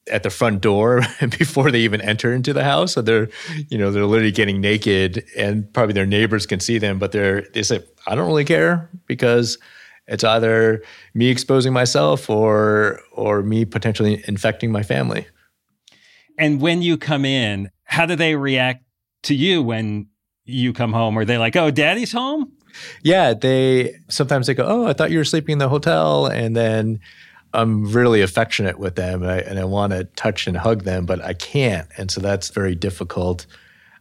at 0.09 0.23
the 0.23 0.29
front 0.29 0.62
door 0.62 1.01
before 1.38 1.71
they 1.71 1.79
even 1.81 2.01
enter 2.01 2.33
into 2.33 2.53
the 2.53 2.63
house. 2.63 2.93
So 2.93 3.01
they're, 3.01 3.29
you 3.69 3.77
know, 3.77 3.91
they're 3.91 4.05
literally 4.05 4.31
getting 4.31 4.59
naked 4.59 5.23
and 5.38 5.71
probably 5.73 5.93
their 5.93 6.05
neighbors 6.05 6.45
can 6.45 6.59
see 6.59 6.77
them, 6.77 6.99
but 6.99 7.12
they're 7.12 7.41
they 7.53 7.63
say, 7.63 7.83
I 8.07 8.15
don't 8.15 8.27
really 8.27 8.45
care 8.45 8.89
because 9.05 9.57
it's 10.07 10.23
either 10.23 10.81
me 11.13 11.29
exposing 11.29 11.73
myself 11.73 12.29
or 12.29 12.99
or 13.12 13.43
me 13.43 13.65
potentially 13.65 14.23
infecting 14.27 14.71
my 14.71 14.83
family. 14.83 15.27
And 16.38 16.62
when 16.62 16.81
you 16.81 16.97
come 16.97 17.25
in, 17.25 17.69
how 17.83 18.05
do 18.05 18.15
they 18.15 18.35
react 18.35 18.83
to 19.23 19.35
you 19.35 19.62
when 19.62 20.07
you 20.45 20.73
come 20.73 20.93
home? 20.93 21.17
Are 21.17 21.25
they 21.25 21.38
like, 21.38 21.55
"Oh, 21.55 21.69
daddy's 21.69 22.12
home"? 22.12 22.53
Yeah, 23.04 23.34
they 23.34 23.96
sometimes 24.10 24.48
they 24.48 24.54
go, 24.54 24.65
"Oh, 24.68 24.88
I 24.88 24.94
thought 24.94 25.12
you 25.12 25.18
were 25.18 25.26
sleeping 25.26 25.54
in 25.54 25.60
the 25.60 25.70
hotel," 25.70 26.28
and 26.28 26.56
then 26.56 27.00
I'm 27.54 27.92
really 27.92 28.22
affectionate 28.22 28.78
with 28.78 28.96
them 28.96 29.24
and 29.24 29.32
I, 29.32 29.38
and 29.39 29.60
I 29.60 29.63
want 29.63 29.92
to 29.94 30.04
touch 30.04 30.48
and 30.48 30.56
hug 30.56 30.84
them, 30.84 31.06
but 31.06 31.24
I 31.24 31.34
can't. 31.34 31.88
And 31.98 32.12
so 32.12 32.22
that's 32.22 32.50
very 32.50 32.76
difficult. 32.76 33.48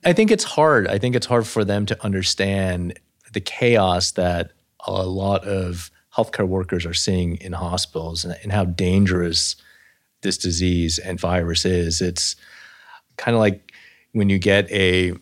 I 0.05 0.12
think 0.12 0.31
it's 0.31 0.45
hard. 0.45 0.87
I 0.87 0.99
think 0.99 1.17
it's 1.17 1.27
hard 1.27 1.47
for 1.47 1.64
them 1.64 1.87
to 1.87 2.05
understand 2.05 2.99
the 3.33 3.41
chaos 3.41 4.12
that 4.12 4.53
a 4.87 5.07
lot 5.07 5.45
of 5.45 5.91
healthcare 6.14 6.47
workers 6.47 6.85
are 6.85 6.95
seeing 6.95 7.37
in 7.37 7.53
hospitals 7.53 8.25
and, 8.25 8.37
and 8.43 8.53
how 8.53 8.64
dangerous 8.64 9.57
this 10.23 10.37
disease 10.37 10.99
and 10.99 11.19
virus 11.19 11.64
is. 11.64 12.01
It's 12.01 12.37
kind 13.17 13.35
of 13.35 13.41
like 13.41 13.73
when 14.12 14.29
you 14.29 14.38
get 14.38 14.71
a 14.71 15.14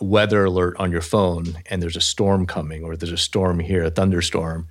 weather 0.00 0.44
alert 0.44 0.76
on 0.78 0.90
your 0.90 1.00
phone 1.00 1.58
and 1.66 1.82
there's 1.82 1.96
a 1.96 2.00
storm 2.00 2.46
coming 2.46 2.84
or 2.84 2.96
there's 2.96 3.12
a 3.12 3.16
storm 3.16 3.60
here, 3.60 3.84
a 3.84 3.90
thunderstorm. 3.90 4.68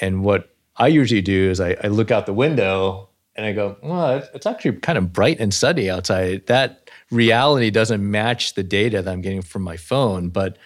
And 0.00 0.24
what 0.24 0.54
I 0.76 0.88
usually 0.88 1.22
do 1.22 1.50
is 1.50 1.60
I, 1.60 1.76
I 1.82 1.88
look 1.88 2.10
out 2.10 2.26
the 2.26 2.32
window 2.32 3.08
and 3.36 3.46
I 3.46 3.52
go, 3.52 3.76
well, 3.82 4.22
it's 4.34 4.46
actually 4.46 4.78
kind 4.78 4.98
of 4.98 5.12
bright 5.12 5.38
and 5.40 5.54
sunny 5.54 5.88
outside. 5.88 6.46
That 6.46 6.90
reality 7.10 7.70
doesn't 7.70 8.08
match 8.08 8.54
the 8.54 8.62
data 8.62 9.02
that 9.02 9.10
I'm 9.10 9.20
getting 9.20 9.42
from 9.42 9.62
my 9.62 9.76
phone. 9.76 10.30
But 10.30 10.58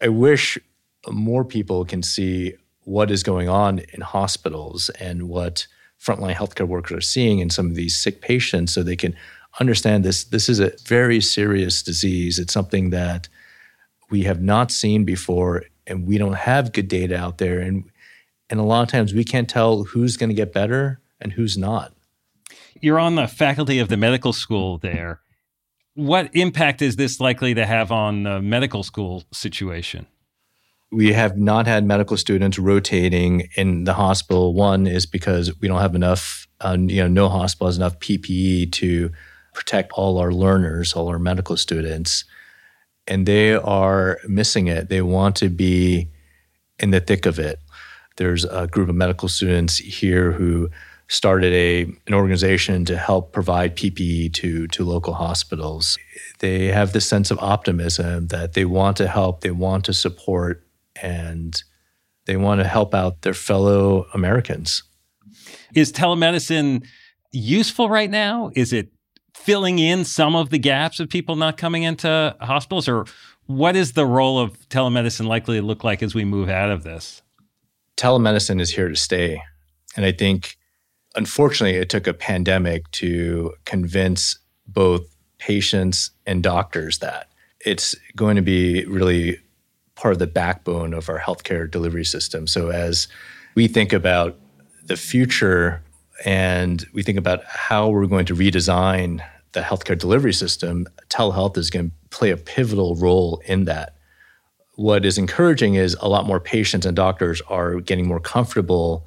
I 0.00 0.08
wish 0.08 0.58
more 1.08 1.44
people 1.44 1.84
can 1.84 2.02
see 2.02 2.54
what 2.84 3.10
is 3.10 3.22
going 3.22 3.48
on 3.48 3.80
in 3.92 4.00
hospitals 4.00 4.88
and 4.90 5.28
what 5.28 5.66
frontline 6.00 6.34
healthcare 6.34 6.66
workers 6.66 6.98
are 6.98 7.00
seeing 7.00 7.38
in 7.38 7.50
some 7.50 7.66
of 7.66 7.74
these 7.74 7.94
sick 7.94 8.20
patients 8.20 8.72
so 8.72 8.82
they 8.82 8.96
can 8.96 9.14
understand 9.62 10.04
this. 10.04 10.24
This 10.24 10.48
is 10.48 10.60
a 10.60 10.72
very 10.84 11.20
serious 11.20 11.82
disease. 11.82 12.38
It's 12.38 12.52
something 12.52 12.90
that 12.90 13.28
we 14.10 14.24
have 14.24 14.42
not 14.42 14.70
seen 14.70 15.04
before 15.04 15.64
and 15.86 16.06
we 16.06 16.18
don't 16.18 16.34
have 16.34 16.72
good 16.72 16.88
data 16.88 17.16
out 17.16 17.38
there. 17.38 17.60
And 17.60 17.84
and 18.50 18.60
a 18.60 18.64
lot 18.64 18.82
of 18.82 18.88
times 18.88 19.14
we 19.14 19.24
can't 19.24 19.48
tell 19.48 19.84
who's 19.84 20.18
going 20.18 20.28
to 20.28 20.34
get 20.34 20.52
better 20.52 21.00
and 21.20 21.32
who's 21.32 21.56
not. 21.56 21.94
You're 22.80 22.98
on 22.98 23.14
the 23.14 23.26
faculty 23.26 23.78
of 23.78 23.88
the 23.88 23.96
medical 23.96 24.34
school 24.34 24.76
there. 24.76 25.20
What 25.94 26.34
impact 26.34 26.82
is 26.82 26.96
this 26.96 27.20
likely 27.20 27.54
to 27.54 27.64
have 27.64 27.90
on 27.90 28.24
the 28.24 28.42
medical 28.42 28.82
school 28.82 29.24
situation? 29.32 30.06
We 30.90 31.14
have 31.14 31.38
not 31.38 31.66
had 31.66 31.86
medical 31.86 32.18
students 32.18 32.58
rotating 32.58 33.48
in 33.56 33.84
the 33.84 33.94
hospital. 33.94 34.52
One 34.52 34.86
is 34.86 35.06
because 35.06 35.58
we 35.60 35.68
don't 35.68 35.80
have 35.80 35.94
enough, 35.94 36.46
uh, 36.60 36.76
you 36.78 36.96
know, 36.96 37.08
no 37.08 37.28
hospital 37.30 37.68
has 37.68 37.78
enough 37.78 37.98
PPE 38.00 38.72
to 38.72 39.10
protect 39.52 39.92
all 39.92 40.18
our 40.18 40.32
learners, 40.32 40.92
all 40.94 41.08
our 41.08 41.18
medical 41.18 41.56
students. 41.56 42.24
And 43.06 43.26
they 43.26 43.54
are 43.54 44.18
missing 44.26 44.68
it. 44.68 44.88
They 44.88 45.02
want 45.02 45.36
to 45.36 45.48
be 45.48 46.08
in 46.78 46.90
the 46.90 47.00
thick 47.00 47.26
of 47.26 47.38
it. 47.38 47.58
There's 48.16 48.44
a 48.44 48.66
group 48.66 48.88
of 48.88 48.94
medical 48.94 49.28
students 49.28 49.78
here 49.78 50.32
who 50.32 50.70
started 51.08 51.52
a 51.52 51.82
an 52.06 52.14
organization 52.14 52.84
to 52.86 52.96
help 52.96 53.32
provide 53.32 53.76
PPE 53.76 54.32
to 54.34 54.66
to 54.68 54.84
local 54.84 55.14
hospitals. 55.14 55.98
They 56.38 56.66
have 56.66 56.92
this 56.92 57.06
sense 57.06 57.30
of 57.30 57.38
optimism 57.38 58.28
that 58.28 58.54
they 58.54 58.64
want 58.64 58.96
to 58.98 59.08
help, 59.08 59.40
they 59.40 59.50
want 59.50 59.84
to 59.86 59.92
support, 59.92 60.66
and 61.00 61.62
they 62.26 62.36
want 62.36 62.60
to 62.60 62.66
help 62.66 62.94
out 62.94 63.22
their 63.22 63.34
fellow 63.34 64.06
Americans. 64.14 64.82
Is 65.74 65.92
telemedicine 65.92 66.86
useful 67.32 67.88
right 67.88 68.10
now? 68.10 68.50
Is 68.54 68.72
it 68.72 68.88
filling 69.44 69.78
in 69.78 70.04
some 70.04 70.34
of 70.34 70.50
the 70.50 70.58
gaps 70.58 71.00
of 71.00 71.08
people 71.08 71.36
not 71.36 71.56
coming 71.56 71.82
into 71.82 72.34
hospitals, 72.40 72.88
or 72.88 73.06
What 73.46 73.74
is 73.74 73.92
the 73.92 74.06
role 74.06 74.38
of 74.38 74.68
telemedicine 74.68 75.26
likely 75.26 75.58
to 75.58 75.66
look 75.66 75.82
like 75.82 76.02
as 76.02 76.14
we 76.14 76.24
move 76.24 76.48
out 76.48 76.70
of 76.70 76.84
this? 76.84 77.22
Telemedicine 77.96 78.60
is 78.60 78.70
here 78.70 78.88
to 78.88 78.96
stay. 78.96 79.42
And 79.96 80.06
I 80.06 80.12
think, 80.12 80.56
unfortunately, 81.16 81.78
it 81.78 81.90
took 81.90 82.06
a 82.06 82.14
pandemic 82.14 82.90
to 82.92 83.52
convince 83.64 84.38
both 84.66 85.02
patients 85.38 86.12
and 86.24 86.42
doctors 86.42 86.98
that 86.98 87.28
it's 87.60 87.94
going 88.16 88.36
to 88.36 88.42
be 88.42 88.84
really 88.86 89.38
part 89.96 90.12
of 90.12 90.18
the 90.18 90.26
backbone 90.26 90.94
of 90.94 91.08
our 91.08 91.18
healthcare 91.18 91.70
delivery 91.70 92.04
system. 92.04 92.46
So, 92.46 92.70
as 92.70 93.08
we 93.54 93.68
think 93.68 93.92
about 93.92 94.38
the 94.84 94.96
future 94.96 95.82
and 96.24 96.86
we 96.92 97.02
think 97.02 97.18
about 97.18 97.44
how 97.44 97.88
we're 97.88 98.06
going 98.06 98.26
to 98.26 98.34
redesign 98.34 99.22
the 99.52 99.60
healthcare 99.60 99.98
delivery 99.98 100.32
system, 100.32 100.86
telehealth 101.08 101.56
is 101.56 101.70
going 101.70 101.90
to 101.90 101.96
play 102.10 102.30
a 102.30 102.36
pivotal 102.36 102.96
role 102.96 103.42
in 103.46 103.64
that. 103.64 103.96
What 104.76 105.04
is 105.04 105.18
encouraging 105.18 105.74
is 105.74 105.94
a 106.00 106.08
lot 106.08 106.26
more 106.26 106.40
patients 106.40 106.86
and 106.86 106.96
doctors 106.96 107.42
are 107.48 107.80
getting 107.80 108.06
more 108.06 108.20
comfortable 108.20 109.06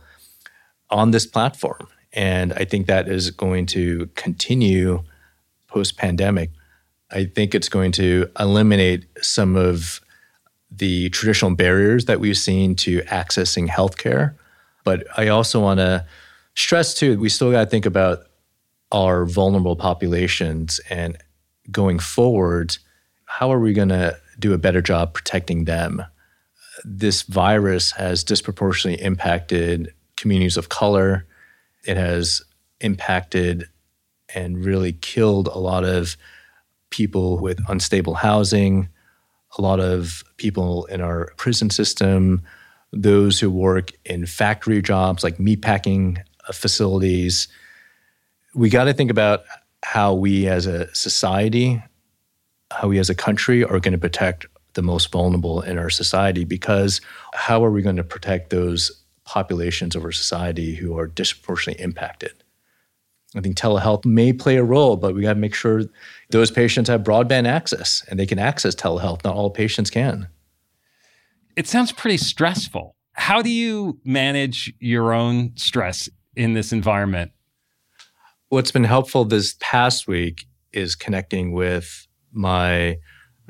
on 0.90 1.12
this 1.12 1.26
platform. 1.26 1.88
And 2.14 2.54
I 2.54 2.66
think 2.66 2.88
that 2.88 3.08
is 3.08 3.32
going 3.32 3.66
to 3.68 4.10
continue 4.16 5.04
post 5.68 5.98
pandemic. 5.98 6.52
I 7.12 7.26
think 7.26 7.54
it's 7.54 7.70
going 7.70 7.92
to 7.94 8.30
eliminate 8.40 9.06
some 9.22 9.56
of 9.56 10.02
the 10.72 11.10
traditional 11.10 11.56
barriers 11.56 12.06
that 12.06 12.20
we've 12.20 12.38
seen 12.38 12.76
to 12.76 13.02
accessing 13.02 13.68
healthcare. 13.68 14.36
But 14.84 15.06
I 15.18 15.28
also 15.28 15.60
want 15.60 15.80
to 15.80 16.06
stress 16.56 16.94
too, 16.94 17.20
we 17.20 17.30
still 17.30 17.52
got 17.52 17.66
to 17.66 17.70
think 17.70 17.86
about 17.86 18.20
our 18.92 19.26
vulnerable 19.26 19.76
populations 19.76 20.80
and 20.90 21.18
going 21.72 22.00
forward, 22.00 22.78
how 23.26 23.52
are 23.52 23.60
we 23.60 23.74
going 23.74 23.90
to 23.90 24.18
do 24.40 24.54
a 24.54 24.58
better 24.58 24.82
job 24.82 25.14
protecting 25.14 25.66
them? 25.66 26.04
This 26.84 27.24
virus 27.24 27.92
has 27.92 28.24
disproportionately 28.24 29.04
impacted 29.04 29.94
communities 30.18 30.58
of 30.58 30.70
color. 30.70 31.26
It 31.86 31.98
has 31.98 32.42
impacted 32.80 33.68
and 34.34 34.64
really 34.64 34.94
killed 34.94 35.48
a 35.48 35.58
lot 35.58 35.84
of 35.84 36.18
people 36.90 37.40
with 37.40 37.60
unstable 37.68 38.16
housing, 38.16 38.90
a 39.58 39.62
lot 39.62 39.80
of 39.80 40.24
people 40.38 40.86
in 40.86 41.02
our 41.02 41.34
prison 41.38 41.70
system, 41.70 42.42
those 42.92 43.40
who 43.40 43.50
work 43.50 43.92
in 44.06 44.26
factory 44.26 44.82
jobs 44.82 45.24
like 45.24 45.38
meatpacking 45.38 46.18
facilities. 46.54 47.48
We 48.56 48.70
got 48.70 48.86
to 48.86 48.94
think 48.94 49.12
about 49.12 49.44
how 49.84 50.14
we 50.14 50.48
as 50.48 50.66
a 50.66 50.94
society, 50.96 51.84
how 52.72 52.88
we 52.88 52.98
as 52.98 53.10
a 53.10 53.16
country 53.16 53.64
are 53.64 53.80
going 53.80 53.92
to 53.92 53.98
protect 53.98 54.48
the 54.74 54.82
most 54.82 55.12
vulnerable 55.12 55.62
in 55.62 55.78
our 55.78 55.90
society 55.90 56.44
because 56.44 57.02
how 57.34 57.64
are 57.64 57.72
we 57.72 57.82
going 57.82 57.96
to 57.98 58.04
protect 58.04 58.50
those 58.50 59.04
populations 59.26 59.96
of 59.96 60.04
our 60.04 60.12
society 60.12 60.76
who 60.76 60.98
are 60.98 61.08
disproportionately 61.08 61.84
impacted? 61.84 62.32
I 63.36 63.42
think 63.42 63.58
telehealth 63.58 64.06
may 64.06 64.32
play 64.32 64.56
a 64.56 64.64
role, 64.64 64.96
but 64.96 65.14
we 65.14 65.22
got 65.22 65.34
to 65.34 65.40
make 65.40 65.54
sure 65.54 65.84
those 66.30 66.50
patients 66.50 66.90
have 66.90 67.04
broadband 67.04 67.48
access 67.48 68.04
and 68.10 68.18
they 68.18 68.26
can 68.26 68.40
access 68.40 68.74
telehealth. 68.74 69.24
Not 69.24 69.36
all 69.36 69.50
patients 69.50 69.90
can. 69.90 70.30
It 71.56 71.68
sounds 71.68 71.92
pretty 71.92 72.18
stressful. 72.18 72.96
How 73.14 73.42
do 73.42 73.50
you 73.50 74.00
manage 74.04 74.74
your 74.80 75.14
own 75.14 75.52
stress 75.56 76.10
in 76.36 76.54
this 76.54 76.72
environment? 76.72 77.32
What's 78.50 78.72
been 78.72 78.84
helpful 78.84 79.26
this 79.26 79.56
past 79.60 80.08
week 80.08 80.46
is 80.72 80.96
connecting 80.96 81.52
with 81.52 82.08
my 82.32 83.00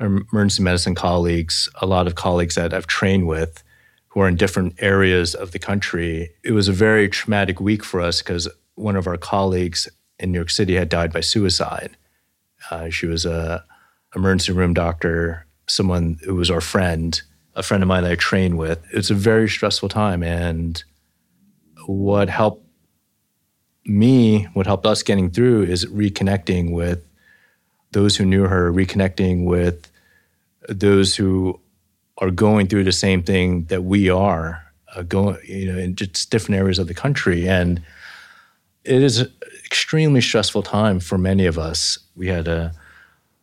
emergency 0.00 0.62
medicine 0.62 0.94
colleagues, 0.94 1.68
a 1.82 1.86
lot 1.86 2.06
of 2.06 2.14
colleagues 2.14 2.54
that 2.54 2.72
I've 2.72 2.86
trained 2.86 3.28
with 3.28 3.62
who 4.08 4.20
are 4.20 4.28
in 4.28 4.36
different 4.36 4.74
areas 4.78 5.34
of 5.34 5.52
the 5.52 5.58
country. 5.58 6.30
It 6.42 6.52
was 6.52 6.68
a 6.68 6.72
very 6.72 7.10
traumatic 7.10 7.60
week 7.60 7.84
for 7.84 8.00
us 8.00 8.22
because 8.22 8.48
one 8.74 8.96
of 8.96 9.06
our 9.06 9.18
colleagues 9.18 9.86
in 10.18 10.32
New 10.32 10.38
York 10.38 10.48
City 10.48 10.76
had 10.76 10.88
died 10.88 11.12
by 11.12 11.20
suicide. 11.20 11.94
Uh, 12.70 12.88
she 12.88 13.04
was 13.06 13.26
a 13.26 13.62
emergency 14.14 14.52
room 14.52 14.72
doctor, 14.72 15.46
someone 15.68 16.18
who 16.24 16.36
was 16.36 16.50
our 16.50 16.62
friend, 16.62 17.20
a 17.54 17.62
friend 17.62 17.82
of 17.82 17.88
mine 17.88 18.04
that 18.04 18.12
I 18.12 18.16
trained 18.16 18.56
with. 18.56 18.82
It's 18.94 19.10
a 19.10 19.14
very 19.14 19.46
stressful 19.46 19.90
time, 19.90 20.22
and 20.22 20.82
what 21.86 22.30
helped 22.30 22.65
me, 23.88 24.44
what 24.54 24.66
helped 24.66 24.86
us 24.86 25.02
getting 25.02 25.30
through 25.30 25.64
is 25.64 25.86
reconnecting 25.86 26.72
with 26.72 27.06
those 27.92 28.16
who 28.16 28.24
knew 28.24 28.44
her, 28.44 28.72
reconnecting 28.72 29.44
with 29.44 29.90
those 30.68 31.16
who 31.16 31.58
are 32.18 32.30
going 32.30 32.66
through 32.66 32.84
the 32.84 32.92
same 32.92 33.22
thing 33.22 33.64
that 33.64 33.84
we 33.84 34.10
are, 34.10 34.62
uh, 34.94 35.02
going, 35.02 35.38
you 35.44 35.70
know, 35.70 35.78
in 35.78 35.94
just 35.94 36.30
different 36.30 36.58
areas 36.58 36.78
of 36.78 36.88
the 36.88 36.94
country. 36.94 37.48
And 37.48 37.82
it 38.84 39.02
is 39.02 39.18
an 39.18 39.32
extremely 39.64 40.20
stressful 40.20 40.62
time 40.62 41.00
for 41.00 41.18
many 41.18 41.46
of 41.46 41.58
us. 41.58 41.98
We 42.16 42.28
had 42.28 42.48
a 42.48 42.72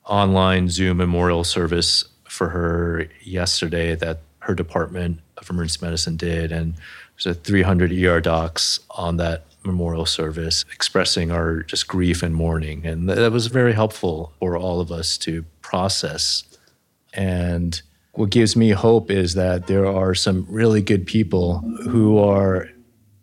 online 0.05 0.69
Zoom 0.69 0.97
memorial 0.97 1.43
service 1.43 2.05
for 2.25 2.49
her 2.49 3.07
yesterday 3.21 3.95
that 3.95 4.19
her 4.39 4.55
department 4.55 5.19
of 5.37 5.49
emergency 5.49 5.79
medicine 5.85 6.17
did, 6.17 6.51
and 6.51 6.73
there's 7.15 7.37
a 7.37 7.39
300 7.39 7.91
ER 7.91 8.19
docs 8.19 8.79
on 8.91 9.17
that 9.17 9.45
memorial 9.65 10.05
service 10.05 10.65
expressing 10.73 11.31
our 11.31 11.63
just 11.63 11.87
grief 11.87 12.23
and 12.23 12.35
mourning. 12.35 12.85
And 12.85 13.09
that 13.09 13.31
was 13.31 13.47
very 13.47 13.73
helpful 13.73 14.33
for 14.39 14.57
all 14.57 14.79
of 14.79 14.91
us 14.91 15.17
to 15.19 15.43
process. 15.61 16.43
And 17.13 17.81
what 18.13 18.29
gives 18.29 18.55
me 18.55 18.69
hope 18.69 19.09
is 19.09 19.33
that 19.33 19.67
there 19.67 19.85
are 19.85 20.13
some 20.13 20.45
really 20.49 20.81
good 20.81 21.05
people 21.05 21.59
who 21.83 22.17
are 22.17 22.69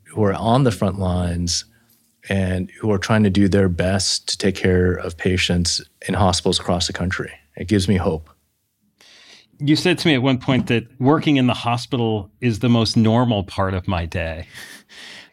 who 0.07 0.25
are 0.25 0.35
on 0.35 0.65
the 0.65 0.73
front 0.73 0.99
lines 0.99 1.65
and 2.29 2.71
who 2.81 2.91
are 2.91 2.99
trying 2.99 3.23
to 3.23 3.31
do 3.31 3.49
their 3.49 3.69
best 3.69 4.29
to 4.29 4.37
take 4.37 4.57
care 4.57 4.93
of 4.93 5.17
patients 5.17 5.81
in 6.07 6.15
hospitals 6.15 6.59
across 6.59 6.89
the 6.89 6.93
country. 6.93 7.33
It 7.57 7.69
gives 7.69 7.89
me 7.89 7.97
hope. 7.97 8.29
You 9.59 9.77
said 9.77 9.99
to 9.99 10.09
me 10.09 10.15
at 10.15 10.23
one 10.23 10.39
point 10.39 10.69
that 10.69 10.85
working 10.99 11.37
in 11.37 11.47
the 11.47 11.55
hospital 11.55 12.31
is 12.41 12.61
the 12.61 12.69
most 12.69 12.97
normal 12.97 13.45
part 13.45 13.75
of 13.75 13.87
my 13.87 14.07
day. 14.07 14.49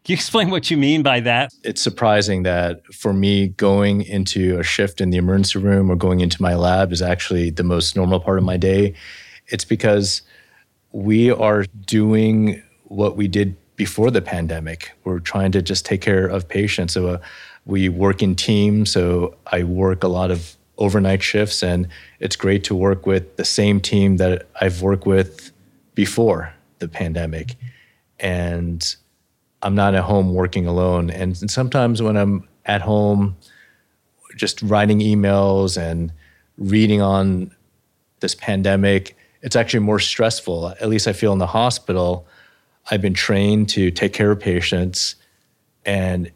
Can 0.08 0.13
you 0.13 0.15
explain 0.20 0.50
what 0.52 0.72
you 0.72 0.78
mean 0.78 1.04
by 1.04 1.20
that? 1.20 1.52
It's 1.63 1.82
surprising 1.82 2.43
that 2.43 2.82
for 2.93 3.12
me, 3.12 3.50
going 3.50 4.04
into 4.04 4.58
a 4.58 4.63
shift 4.63 5.02
in 5.02 5.10
the 5.10 5.17
emergency 5.17 5.60
room 5.60 5.89
or 5.89 5.98
going 5.98 6.22
into 6.22 6.41
my 6.41 6.56
lab 6.56 6.93
is 6.93 7.02
actually 7.02 7.50
the 7.50 7.65
most 7.65 7.93
normal 7.98 8.22
part 8.22 8.38
of 8.38 8.46
my 8.46 8.56
day. 8.56 8.93
It's 9.48 9.65
because 9.65 10.22
we 10.93 11.30
are 11.30 11.65
doing 11.86 12.63
what 12.86 13.17
we 13.17 13.28
did 13.28 13.58
before 13.76 14.10
the 14.10 14.22
pandemic. 14.22 14.93
We're 15.04 15.20
trying 15.20 15.52
to 15.52 15.62
just 15.62 15.86
take 15.86 16.00
care 16.00 16.26
of 16.26 16.48
patients. 16.48 16.93
So 16.93 17.08
uh, 17.08 17.17
we 17.65 17.89
work 17.89 18.24
in 18.24 18.34
teams. 18.34 18.89
So 18.93 19.36
I 19.48 19.63
work 19.63 20.06
a 20.06 20.08
lot 20.08 20.32
of 20.32 20.56
overnight 20.78 21.22
shifts, 21.22 21.62
and 21.62 21.86
it's 22.22 22.38
great 22.38 22.63
to 22.63 22.76
work 22.76 23.06
with 23.06 23.36
the 23.36 23.43
same 23.43 23.82
team 23.82 24.15
that 24.17 24.48
I've 24.62 24.82
worked 24.82 25.06
with 25.06 25.52
before 25.96 26.54
the 26.80 26.88
pandemic. 26.88 27.58
And 28.22 28.96
I'm 29.62 29.76
not 29.76 29.96
at 29.96 30.04
home 30.04 30.34
working 30.34 30.67
alone. 30.67 31.10
And 31.10 31.36
sometimes 31.50 32.02
when 32.02 32.15
I'm 32.15 32.48
at 32.65 32.82
home, 32.82 33.36
just 34.36 34.62
writing 34.62 35.00
emails 35.00 35.78
and 35.82 36.12
reading 36.58 37.02
on 37.02 37.52
this 38.20 38.36
pandemic, 38.36 39.15
it's 39.41 39.56
actually 39.56 39.80
more 39.80 40.00
stressful. 40.00 40.70
At 40.70 40.89
least 40.89 41.08
I 41.08 41.13
feel 41.13 41.34
in 41.34 41.39
the 41.39 41.48
hospital, 41.48 42.28
I've 42.89 43.02
been 43.02 43.13
trained 43.13 43.70
to 43.70 43.91
take 43.91 44.13
care 44.13 44.32
of 44.32 44.39
patients, 44.39 45.15
and 45.86 46.32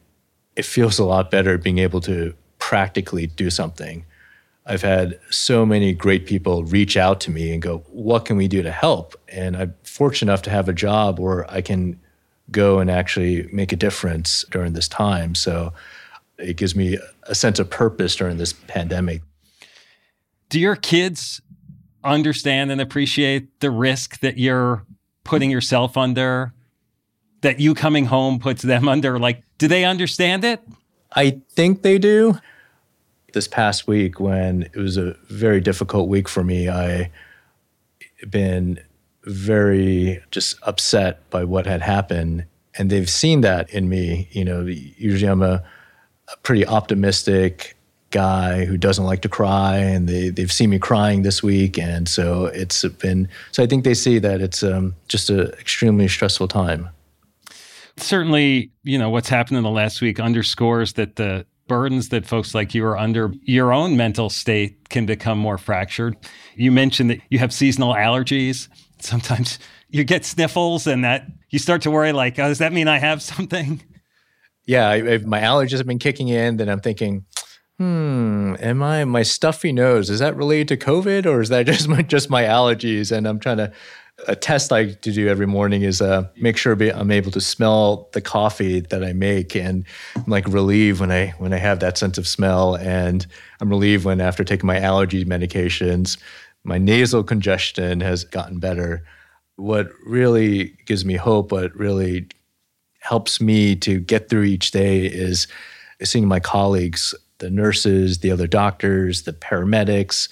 it 0.56 0.66
feels 0.66 1.00
a 1.00 1.06
lot 1.06 1.32
better 1.32 1.58
being 1.58 1.78
able 1.78 2.02
to 2.02 2.34
practically 2.60 3.28
do 3.28 3.50
something. 3.50 4.06
I've 4.66 4.82
had 4.82 5.20
so 5.30 5.66
many 5.66 5.94
great 5.94 6.26
people 6.26 6.64
reach 6.64 6.96
out 6.96 7.20
to 7.22 7.32
me 7.32 7.52
and 7.52 7.62
go, 7.62 7.80
What 7.90 8.26
can 8.26 8.38
we 8.38 8.48
do 8.48 8.62
to 8.62 8.72
help? 8.72 9.16
And 9.28 9.58
I'm 9.58 9.76
fortunate 9.84 10.32
enough 10.32 10.44
to 10.44 10.50
have 10.50 10.70
a 10.70 10.74
job 10.74 11.20
where 11.20 11.50
I 11.50 11.62
can 11.62 12.00
go 12.52 12.80
and 12.80 12.90
actually 12.90 13.48
make 13.52 13.72
a 13.72 13.76
difference 13.76 14.46
during 14.52 14.74
this 14.74 14.88
time. 14.88 15.36
So 15.36 15.74
it 16.38 16.58
gives 16.58 16.76
me 16.76 16.98
a 17.24 17.36
sense 17.36 17.60
of 17.60 17.70
purpose 17.70 18.16
during 18.16 18.38
this 18.38 18.54
pandemic. 18.54 19.22
Do 20.50 20.60
your 20.60 20.76
kids 20.76 21.42
understand 22.04 22.72
and 22.72 22.82
appreciate 22.82 23.60
the 23.60 23.72
risk 23.72 24.20
that 24.20 24.38
you're 24.38 24.84
putting 25.24 25.52
yourself 25.52 25.98
under, 25.98 26.54
that 27.42 27.60
you 27.60 27.74
coming 27.74 28.06
home 28.06 28.40
puts 28.40 28.62
them 28.62 28.88
under? 28.88 29.20
Like, 29.20 29.44
do 29.58 29.68
they 29.68 29.86
understand 29.86 30.44
it? 30.44 30.62
I 31.14 31.42
think 31.50 31.82
they 31.82 31.98
do. 31.98 32.40
This 33.34 33.48
past 33.48 33.88
week, 33.88 34.20
when 34.20 34.64
it 34.64 34.76
was 34.76 34.98
a 34.98 35.16
very 35.30 35.62
difficult 35.62 36.10
week 36.10 36.28
for 36.28 36.44
me, 36.44 36.68
I 36.68 37.12
been 38.30 38.80
very 39.26 40.22
just 40.32 40.58
upset 40.64 41.30
by 41.30 41.44
what 41.44 41.66
had 41.66 41.82
happened. 41.82 42.46
And 42.78 42.90
they've 42.90 43.10
seen 43.10 43.42
that 43.42 43.70
in 43.70 43.90
me. 43.90 44.28
You 44.32 44.46
know, 44.46 44.66
usually 44.66 45.30
I'm 45.30 45.42
a, 45.42 45.64
a 46.32 46.38
pretty 46.44 46.66
optimistic, 46.66 47.76
guy 48.12 48.66
who 48.66 48.78
doesn't 48.78 49.06
like 49.06 49.22
to 49.22 49.30
cry, 49.30 49.78
and 49.78 50.08
they 50.08 50.30
they've 50.30 50.52
seen 50.52 50.70
me 50.70 50.78
crying 50.78 51.24
this 51.24 51.42
week, 51.42 51.80
and 51.80 52.08
so 52.08 52.46
it's 52.48 52.84
been. 53.00 53.28
So 53.52 53.64
I 53.64 53.66
think 53.66 53.84
they 53.84 53.94
see 53.94 54.20
that 54.20 54.42
it's 54.42 54.62
um, 54.62 54.94
just 55.08 55.30
an 55.30 55.48
extremely 55.54 56.08
stressful 56.08 56.48
time. 56.48 56.90
Certainly, 57.98 58.72
you 58.84 59.00
know 59.00 59.10
what's 59.10 59.30
happened 59.30 59.58
in 59.58 59.64
the 59.64 59.72
last 59.72 60.02
week 60.02 60.20
underscores 60.20 60.94
that 60.94 61.16
the 61.16 61.46
burdens 61.68 62.10
that 62.10 62.26
folks 62.26 62.54
like 62.54 62.76
you 62.76 62.86
are 62.86 62.98
under, 62.98 63.34
your 63.44 63.72
own 63.72 63.96
mental 63.96 64.30
state 64.30 64.90
can 64.90 65.06
become 65.06 65.38
more 65.38 65.58
fractured. 65.58 66.18
You 66.56 66.72
mentioned 66.72 67.10
that 67.12 67.22
you 67.30 67.40
have 67.40 67.54
seasonal 67.54 67.94
allergies. 67.94 68.68
Sometimes 69.04 69.60
you 69.90 70.04
get 70.04 70.26
sniffles, 70.26 70.88
and 70.88 71.04
that 71.04 71.28
you 71.50 71.60
start 71.60 71.82
to 71.84 71.92
worry, 71.92 72.12
like, 72.12 72.40
oh, 72.40 72.48
does 72.48 72.60
that 72.60 72.74
mean 72.74 72.88
I 72.88 73.00
have 73.00 73.22
something? 73.22 73.82
Yeah, 74.66 74.88
I, 74.88 74.96
I, 74.96 75.18
my 75.20 75.42
allergies 75.42 75.78
have 75.78 75.88
been 75.88 76.00
kicking 76.00 76.28
in. 76.28 76.58
Then 76.58 76.70
I'm 76.70 76.80
thinking, 76.80 77.26
hmm, 77.78 78.56
am 78.60 78.84
I 78.84 79.04
my 79.06 79.24
stuffy 79.24 79.72
nose? 79.72 80.10
Is 80.10 80.20
that 80.20 80.36
related 80.36 80.68
to 80.70 80.86
COVID, 80.86 81.26
or 81.26 81.42
is 81.42 81.50
that 81.50 81.66
just 81.68 81.88
my 81.88 82.02
just 82.02 82.30
my 82.30 82.44
allergies? 82.44 83.12
And 83.12 83.28
I'm 83.28 83.40
trying 83.40 83.58
to 83.58 83.74
a 84.28 84.36
test 84.36 84.72
I 84.72 84.84
like 84.84 85.02
to 85.02 85.12
do 85.12 85.28
every 85.28 85.48
morning 85.48 85.82
is 85.82 86.02
uh, 86.02 86.28
make 86.36 86.58
sure 86.58 86.74
I'm 86.74 87.12
able 87.12 87.32
to 87.32 87.42
smell 87.42 88.10
the 88.14 88.22
coffee 88.22 88.82
that 88.82 89.04
I 89.04 89.14
make, 89.14 89.56
and 89.56 89.86
I'm 90.16 90.26
like 90.28 90.48
relieved 90.48 91.00
when 91.00 91.12
I 91.12 91.28
when 91.38 91.54
I 91.54 91.58
have 91.58 91.80
that 91.80 91.98
sense 91.98 92.18
of 92.18 92.28
smell, 92.28 92.76
and 92.76 93.26
I'm 93.60 93.70
relieved 93.70 94.06
when 94.06 94.22
after 94.22 94.44
taking 94.44 94.68
my 94.68 94.80
allergy 94.80 95.26
medications, 95.26 96.18
my 96.64 96.78
nasal 96.78 97.24
congestion 97.24 98.02
has 98.02 98.24
gotten 98.24 98.60
better. 98.60 99.06
What 99.56 99.90
really 100.06 100.78
gives 100.86 101.06
me 101.06 101.16
hope, 101.16 101.52
what 101.52 101.76
really 101.76 102.28
helps 103.00 103.42
me 103.42 103.76
to 103.76 104.00
get 104.00 104.30
through 104.30 104.44
each 104.44 104.72
day 104.72 105.06
is 105.06 105.48
seeing 106.04 106.28
my 106.28 106.40
colleagues 106.40 107.16
the 107.40 107.50
nurses, 107.50 108.20
the 108.20 108.32
other 108.32 108.48
doctors, 108.48 109.24
the 109.24 109.34
paramedics, 109.34 110.30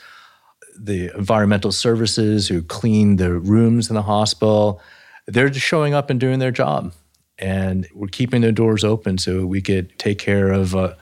the 0.79 1.11
environmental 1.17 1.71
services 1.71 2.47
who 2.47 2.61
clean 2.61 3.15
the 3.15 3.33
rooms 3.33 3.89
in 3.89 3.95
the 3.95 4.03
hospital. 4.03 4.79
They're 5.25 5.49
just 5.49 5.65
showing 5.65 5.93
up 5.93 6.09
and 6.09 6.19
doing 6.19 6.39
their 6.39 6.51
job. 6.51 6.93
And 7.37 7.87
we're 7.93 8.07
keeping 8.07 8.41
the 8.41 8.51
doors 8.51 8.83
open 8.83 9.17
so 9.17 9.45
we 9.45 9.61
could 9.61 9.97
take 9.97 10.19
care 10.19 10.51
of 10.51 10.75
uh, 10.75 10.93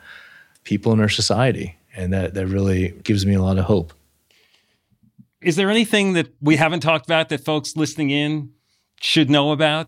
people 0.64 0.94
in 0.94 1.00
our 1.02 1.10
society. 1.10 1.78
And 1.96 2.14
that, 2.14 2.34
that 2.36 2.48
really 2.48 2.90
gives 3.04 3.26
me 3.26 3.34
a 3.34 3.42
lot 3.42 3.58
of 3.58 3.66
hope. 3.66 3.94
Is 5.42 5.56
there 5.56 5.70
anything 5.70 6.14
that 6.14 6.34
we 6.42 6.56
haven't 6.56 6.80
talked 6.80 7.06
about 7.06 7.30
that 7.30 7.46
folks 7.46 7.76
listening 7.76 8.10
in 8.10 8.52
should 9.00 9.30
know 9.30 9.52
about? 9.52 9.88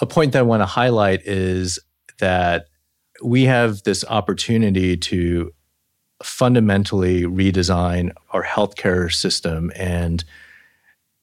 A 0.00 0.06
point 0.06 0.32
that 0.32 0.40
I 0.40 0.42
want 0.42 0.62
to 0.62 0.66
highlight 0.66 1.22
is 1.26 1.78
that 2.20 2.66
we 3.22 3.44
have 3.44 3.82
this 3.82 4.04
opportunity 4.04 4.96
to 4.96 5.52
fundamentally 6.22 7.22
redesign 7.22 8.12
our 8.30 8.44
healthcare 8.44 9.12
system 9.12 9.72
and 9.74 10.22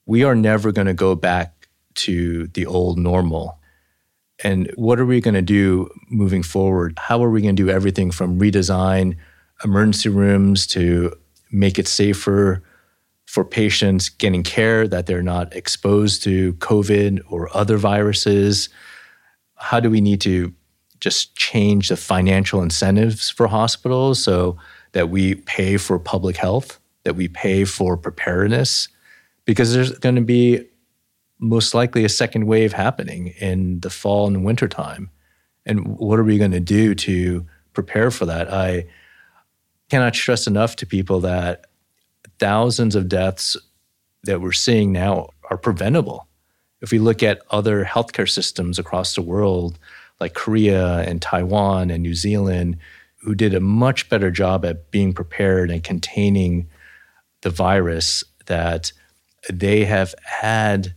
we 0.06 0.24
are 0.24 0.36
never 0.36 0.72
going 0.72 0.88
to 0.88 0.94
go 0.94 1.16
back 1.16 1.68
to 1.96 2.48
the 2.48 2.66
old 2.66 2.98
normal. 2.98 3.60
And 4.44 4.72
what 4.76 5.00
are 5.00 5.06
we 5.06 5.22
going 5.22 5.36
to 5.36 5.42
do 5.42 5.90
moving 6.10 6.44
forward? 6.44 6.98
How 6.98 7.24
are 7.24 7.30
we 7.30 7.42
going 7.42 7.56
to 7.56 7.64
do 7.64 7.70
everything 7.70 8.12
from 8.12 8.40
redesign 8.40 9.18
emergency 9.64 10.10
rooms 10.10 10.68
to 10.68 11.14
make 11.52 11.80
it 11.80 11.88
safer 11.88 12.64
for 13.28 13.46
patients 13.46 14.10
getting 14.10 14.42
care 14.42 14.88
that 14.88 15.06
they're 15.06 15.22
not 15.22 15.54
exposed 15.56 16.24
to 16.24 16.54
COVID 16.54 17.22
or 17.30 17.56
other 17.56 17.78
viruses? 17.78 18.70
How 19.56 19.80
do 19.80 19.92
we 19.92 20.02
need 20.02 20.22
to 20.22 20.54
just 21.00 21.36
change 21.36 21.90
the 21.90 21.98
financial 21.98 22.64
incentives 22.64 23.30
for 23.30 23.48
hospitals 23.48 24.24
so 24.24 24.58
that 24.94 25.10
we 25.10 25.36
pay 25.36 25.78
for 25.78 26.00
public 26.00 26.38
health, 26.38 26.80
that 27.04 27.16
we 27.16 27.28
pay 27.28 27.66
for 27.66 27.96
preparedness, 27.98 28.88
because 29.46 29.74
there's 29.74 29.92
going 30.00 30.16
to 30.16 30.22
be 30.22 30.66
most 31.40 31.74
likely 31.76 32.04
a 32.04 32.10
second 32.10 32.48
wave 32.48 32.74
happening 32.74 33.28
in 33.40 33.80
the 33.82 33.90
fall 33.90 34.26
and 34.26 34.44
winter 34.44 34.68
time. 34.68 35.12
And 35.66 36.00
what 36.00 36.18
are 36.18 36.24
we 36.24 36.40
going 36.40 36.52
to 36.52 36.60
do 36.60 36.96
to 36.96 37.46
prepare 37.74 38.10
for 38.10 38.26
that? 38.26 38.52
I 38.52 38.88
cannot 39.90 40.16
stress 40.16 40.48
enough 40.48 40.78
to 40.78 40.86
people 40.86 41.20
that 41.20 41.67
thousands 42.40 42.96
of 42.96 43.10
deaths 43.10 43.58
that 44.24 44.42
we're 44.42 44.52
seeing 44.52 44.92
now 44.92 45.30
are 45.50 45.58
preventable. 45.58 46.28
If 46.82 46.92
we 46.92 47.00
look 47.00 47.24
at 47.24 47.42
other 47.50 47.84
healthcare 47.86 48.30
systems 48.30 48.78
across 48.78 49.16
the 49.16 49.22
world, 49.22 49.80
like 50.20 50.34
Korea 50.34 51.00
and 51.00 51.22
Taiwan 51.22 51.90
and 51.90 52.04
New 52.04 52.14
Zealand, 52.14 52.78
who 53.22 53.36
did 53.36 53.54
a 53.54 53.60
much 53.60 54.10
better 54.10 54.32
job 54.32 54.64
at 54.66 54.92
being 54.92 55.14
prepared 55.14 55.72
and 55.72 55.84
containing 55.84 56.70
the 57.42 57.50
virus, 57.50 58.24
that 58.46 58.92
they 59.52 59.86
have 59.86 60.14
had 60.24 60.94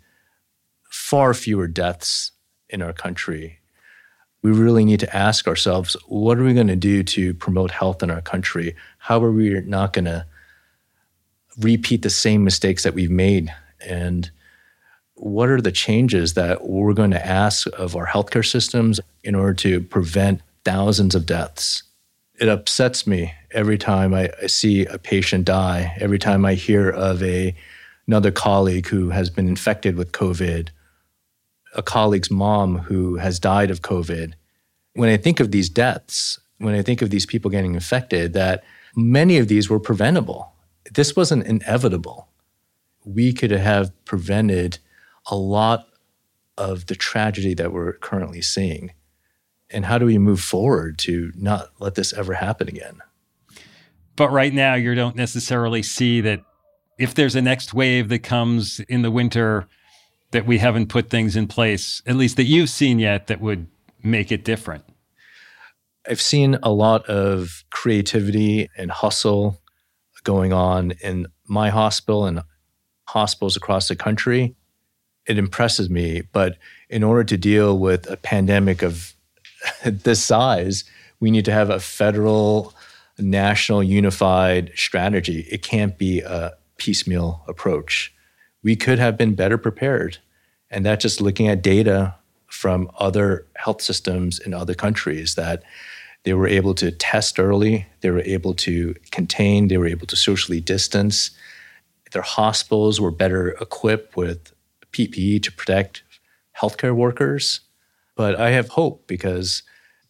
far 0.90 1.34
fewer 1.34 1.66
deaths 1.66 2.32
in 2.68 2.82
our 2.82 2.92
country. 2.92 3.58
We 4.42 4.52
really 4.52 4.84
need 4.84 5.00
to 5.00 5.16
ask 5.16 5.46
ourselves 5.46 5.96
what 6.06 6.38
are 6.38 6.44
we 6.44 6.54
going 6.54 6.66
to 6.68 6.76
do 6.76 7.02
to 7.02 7.34
promote 7.34 7.70
health 7.70 8.02
in 8.02 8.10
our 8.10 8.22
country? 8.22 8.74
How 8.98 9.22
are 9.22 9.32
we 9.32 9.60
not 9.60 9.92
going 9.92 10.06
to 10.06 10.26
repeat 11.60 12.02
the 12.02 12.10
same 12.10 12.44
mistakes 12.44 12.82
that 12.82 12.94
we've 12.94 13.10
made? 13.10 13.52
And 13.86 14.30
what 15.14 15.48
are 15.48 15.60
the 15.60 15.72
changes 15.72 16.34
that 16.34 16.66
we're 16.66 16.94
going 16.94 17.10
to 17.10 17.26
ask 17.26 17.66
of 17.78 17.94
our 17.96 18.06
healthcare 18.06 18.46
systems 18.46 19.00
in 19.22 19.34
order 19.34 19.54
to 19.54 19.80
prevent 19.80 20.40
thousands 20.64 21.14
of 21.14 21.26
deaths? 21.26 21.82
It 22.40 22.48
upsets 22.48 23.06
me 23.06 23.34
every 23.50 23.76
time 23.76 24.14
I, 24.14 24.30
see 24.46 24.86
a 24.86 24.98
patient 24.98 25.44
die, 25.44 25.94
every 26.00 26.18
time 26.18 26.44
I 26.44 26.54
hear 26.54 26.88
of 26.88 27.22
a, 27.22 27.54
another 28.06 28.30
colleague 28.30 28.86
who 28.86 29.10
has 29.10 29.28
been 29.28 29.46
infected 29.46 29.96
with 29.96 30.12
COVID, 30.12 30.68
a 31.74 31.82
colleague's 31.82 32.30
mom 32.30 32.78
who 32.78 33.16
has 33.16 33.38
died 33.38 33.70
of 33.70 33.82
COVID. 33.82 34.32
When 34.94 35.10
I 35.10 35.16
think 35.16 35.38
of 35.38 35.50
these 35.50 35.68
deaths, 35.68 36.40
when 36.58 36.74
I 36.74 36.82
think 36.82 37.02
of 37.02 37.10
these 37.10 37.26
people 37.26 37.50
getting 37.50 37.74
infected, 37.74 38.32
that 38.32 38.64
many 38.96 39.38
of 39.38 39.48
these 39.48 39.68
were 39.68 39.80
preventable. 39.80 40.52
This 40.90 41.16
wasn't 41.16 41.46
inevitable. 41.46 42.28
We 43.04 43.32
could 43.32 43.50
have 43.50 43.92
prevented 44.04 44.78
a 45.26 45.36
lot 45.36 45.86
of 46.56 46.86
the 46.86 46.94
tragedy 46.94 47.54
that 47.54 47.72
we're 47.72 47.94
currently 47.94 48.42
seeing. 48.42 48.92
And 49.70 49.86
how 49.86 49.98
do 49.98 50.06
we 50.06 50.18
move 50.18 50.40
forward 50.40 50.98
to 51.00 51.32
not 51.36 51.70
let 51.78 51.94
this 51.94 52.12
ever 52.12 52.34
happen 52.34 52.68
again? 52.68 53.00
But 54.16 54.30
right 54.30 54.52
now, 54.52 54.74
you 54.74 54.94
don't 54.94 55.16
necessarily 55.16 55.82
see 55.82 56.20
that 56.20 56.42
if 56.98 57.14
there's 57.14 57.36
a 57.36 57.40
next 57.40 57.72
wave 57.72 58.08
that 58.10 58.22
comes 58.22 58.80
in 58.80 59.02
the 59.02 59.10
winter, 59.10 59.66
that 60.32 60.46
we 60.46 60.58
haven't 60.58 60.88
put 60.88 61.08
things 61.08 61.36
in 61.36 61.46
place, 61.46 62.02
at 62.06 62.16
least 62.16 62.36
that 62.36 62.44
you've 62.44 62.70
seen 62.70 62.98
yet, 62.98 63.28
that 63.28 63.40
would 63.40 63.66
make 64.02 64.30
it 64.30 64.44
different. 64.44 64.84
I've 66.08 66.20
seen 66.20 66.58
a 66.62 66.70
lot 66.70 67.06
of 67.06 67.64
creativity 67.70 68.68
and 68.76 68.90
hustle 68.90 69.60
going 70.24 70.52
on 70.52 70.92
in 71.02 71.26
my 71.46 71.70
hospital 71.70 72.26
and 72.26 72.42
hospitals 73.06 73.56
across 73.56 73.88
the 73.88 73.96
country 73.96 74.54
it 75.26 75.38
impresses 75.38 75.88
me. 75.88 76.22
But 76.32 76.58
in 76.88 77.02
order 77.02 77.24
to 77.24 77.36
deal 77.36 77.78
with 77.78 78.10
a 78.10 78.16
pandemic 78.16 78.82
of 78.82 79.14
this 79.84 80.22
size, 80.22 80.84
we 81.20 81.30
need 81.30 81.44
to 81.44 81.52
have 81.52 81.70
a 81.70 81.80
federal, 81.80 82.74
national, 83.18 83.82
unified 83.82 84.72
strategy. 84.74 85.46
It 85.50 85.62
can't 85.62 85.96
be 85.96 86.20
a 86.20 86.54
piecemeal 86.78 87.44
approach. 87.46 88.12
We 88.62 88.74
could 88.76 88.98
have 88.98 89.16
been 89.16 89.34
better 89.34 89.58
prepared. 89.58 90.18
And 90.70 90.84
that's 90.84 91.02
just 91.02 91.20
looking 91.20 91.48
at 91.48 91.62
data 91.62 92.14
from 92.46 92.90
other 92.98 93.46
health 93.56 93.80
systems 93.80 94.38
in 94.38 94.54
other 94.54 94.74
countries 94.74 95.34
that 95.36 95.62
they 96.24 96.34
were 96.34 96.46
able 96.46 96.74
to 96.74 96.90
test 96.90 97.38
early, 97.40 97.86
they 98.00 98.10
were 98.10 98.20
able 98.20 98.54
to 98.54 98.94
contain, 99.10 99.68
they 99.68 99.78
were 99.78 99.86
able 99.86 100.06
to 100.06 100.16
socially 100.16 100.60
distance. 100.60 101.30
Their 102.12 102.22
hospitals 102.22 103.00
were 103.00 103.10
better 103.10 103.50
equipped 103.60 104.16
with 104.16 104.52
PPE 104.92 105.42
to 105.44 105.52
protect 105.52 106.02
healthcare 106.60 106.94
workers. 106.94 107.60
But 108.16 108.38
I 108.38 108.50
have 108.50 108.70
hope 108.70 109.06
because 109.06 109.62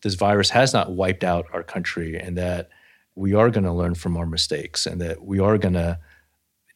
this 0.03 0.15
virus 0.15 0.51
has 0.51 0.73
not 0.73 0.93
wiped 0.93 1.23
out 1.23 1.47
our 1.53 1.63
country 1.63 2.19
and 2.19 2.37
that 2.37 2.71
we 3.15 3.35
are 3.35 3.51
going 3.51 3.65
to 3.65 3.73
learn 3.73 3.95
from 3.95 4.17
our 4.17 4.27
mistakes 4.27 4.87
and 4.87 5.01
that 5.01 5.23
we 5.23 5.39
are 5.39 5.59
going 5.59 5.75
to 5.75 5.99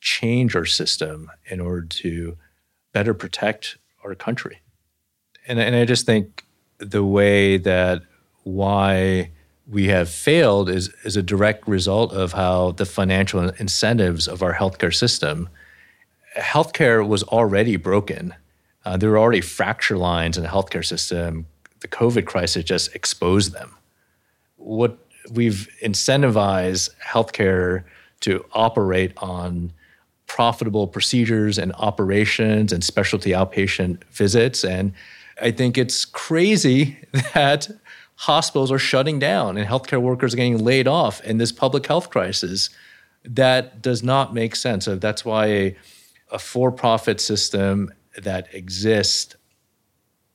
change 0.01 0.55
our 0.55 0.66
system 0.66 1.30
in 1.47 1.61
order 1.61 1.87
to 1.87 2.37
better 2.93 3.14
protect 3.14 3.78
our 4.05 4.14
country. 4.14 4.61
And, 5.49 5.59
and 5.59 5.74
I 5.74 5.85
just 5.87 6.07
think 6.07 6.45
the 6.78 7.05
way 7.05 7.57
that 7.59 8.03
why 8.45 9.30
we 9.66 9.88
have 9.88 10.09
failed 10.09 10.68
is, 10.68 10.88
is 11.05 11.16
a 11.16 11.22
direct 11.22 11.66
result 11.66 12.12
of 12.12 12.32
how 12.32 12.72
the 12.72 12.86
financial 12.86 13.49
incentives 13.51 14.28
of 14.28 14.42
our 14.42 14.55
healthcare 14.55 14.95
system 14.95 15.49
healthcare 16.36 17.07
was 17.07 17.22
already 17.24 17.76
broken. 17.76 18.34
Uh, 18.84 18.97
there 18.97 19.11
were 19.11 19.18
already 19.18 19.40
fracture 19.40 19.97
lines 19.97 20.36
in 20.36 20.42
the 20.42 20.49
healthcare 20.49 20.84
system. 20.84 21.47
The 21.80 21.88
COVID 21.88 22.26
crisis 22.26 22.64
just 22.64 22.95
exposed 22.95 23.53
them. 23.53 23.76
What 24.57 24.99
we've 25.30 25.68
incentivized 25.82 26.90
healthcare 27.03 27.84
to 28.20 28.45
operate 28.53 29.12
on 29.18 29.72
profitable 30.26 30.86
procedures 30.86 31.59
and 31.59 31.72
operations 31.74 32.72
and 32.72 32.82
specialty 32.82 33.30
outpatient 33.30 34.03
visits. 34.11 34.64
And 34.64 34.92
I 35.40 35.51
think 35.51 35.78
it's 35.78 36.05
crazy 36.05 36.99
that 37.34 37.68
hospitals 38.16 38.70
are 38.70 38.78
shutting 38.78 39.18
down 39.18 39.56
and 39.56 39.68
healthcare 39.68 40.00
workers 40.00 40.34
are 40.34 40.36
getting 40.36 40.64
laid 40.64 40.86
off 40.86 41.20
in 41.22 41.38
this 41.38 41.52
public 41.52 41.86
health 41.86 42.10
crisis. 42.10 42.70
That 43.24 43.82
does 43.82 44.02
not 44.02 44.34
make 44.34 44.54
sense. 44.56 44.84
So 44.84 44.96
that's 44.96 45.24
why 45.24 45.46
a, 45.46 45.76
a 46.32 46.38
for 46.38 46.70
profit 46.70 47.20
system 47.20 47.92
that 48.16 48.52
exists 48.54 49.34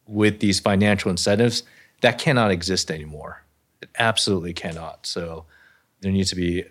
with 0.08 0.40
these 0.40 0.60
financial 0.60 1.12
incentives 1.12 1.64
that 2.02 2.18
cannot 2.18 2.52
exist 2.52 2.92
anymore. 2.92 3.44
It 3.82 3.90
absolutely 3.98 4.54
cannot. 4.54 5.06
So 5.06 5.46
there 6.02 6.12
needs 6.12 6.30
to 6.30 6.36
be 6.36 6.64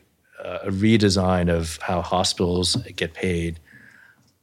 a 0.42 0.70
redesign 0.70 1.50
of 1.50 1.78
how 1.82 2.00
hospitals 2.00 2.76
get 2.96 3.14
paid. 3.14 3.61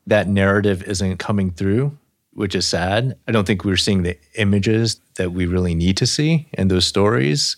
That 0.08 0.28
narrative 0.28 0.84
isn't 0.84 1.18
coming 1.18 1.52
through, 1.52 1.98
which 2.36 2.54
is 2.54 2.68
sad. 2.68 3.18
I 3.28 3.32
don't 3.32 3.48
think 3.48 3.64
we're 3.64 3.78
seeing 3.78 4.04
the 4.04 4.18
images 4.36 5.00
that 5.16 5.32
we 5.32 5.46
really 5.46 5.74
need 5.74 5.98
to 5.98 6.06
see 6.06 6.48
in 6.54 6.68
those 6.68 6.86
stories. 6.86 7.56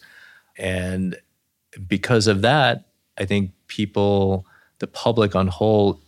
And 0.57 1.17
because 1.87 2.27
of 2.27 2.43
that, 2.43 2.85
I 3.17 3.25
think 3.25 3.51
people, 3.67 4.45
the 4.79 4.87
public 4.87 5.35
on 5.35 5.47
whole, 5.47 5.99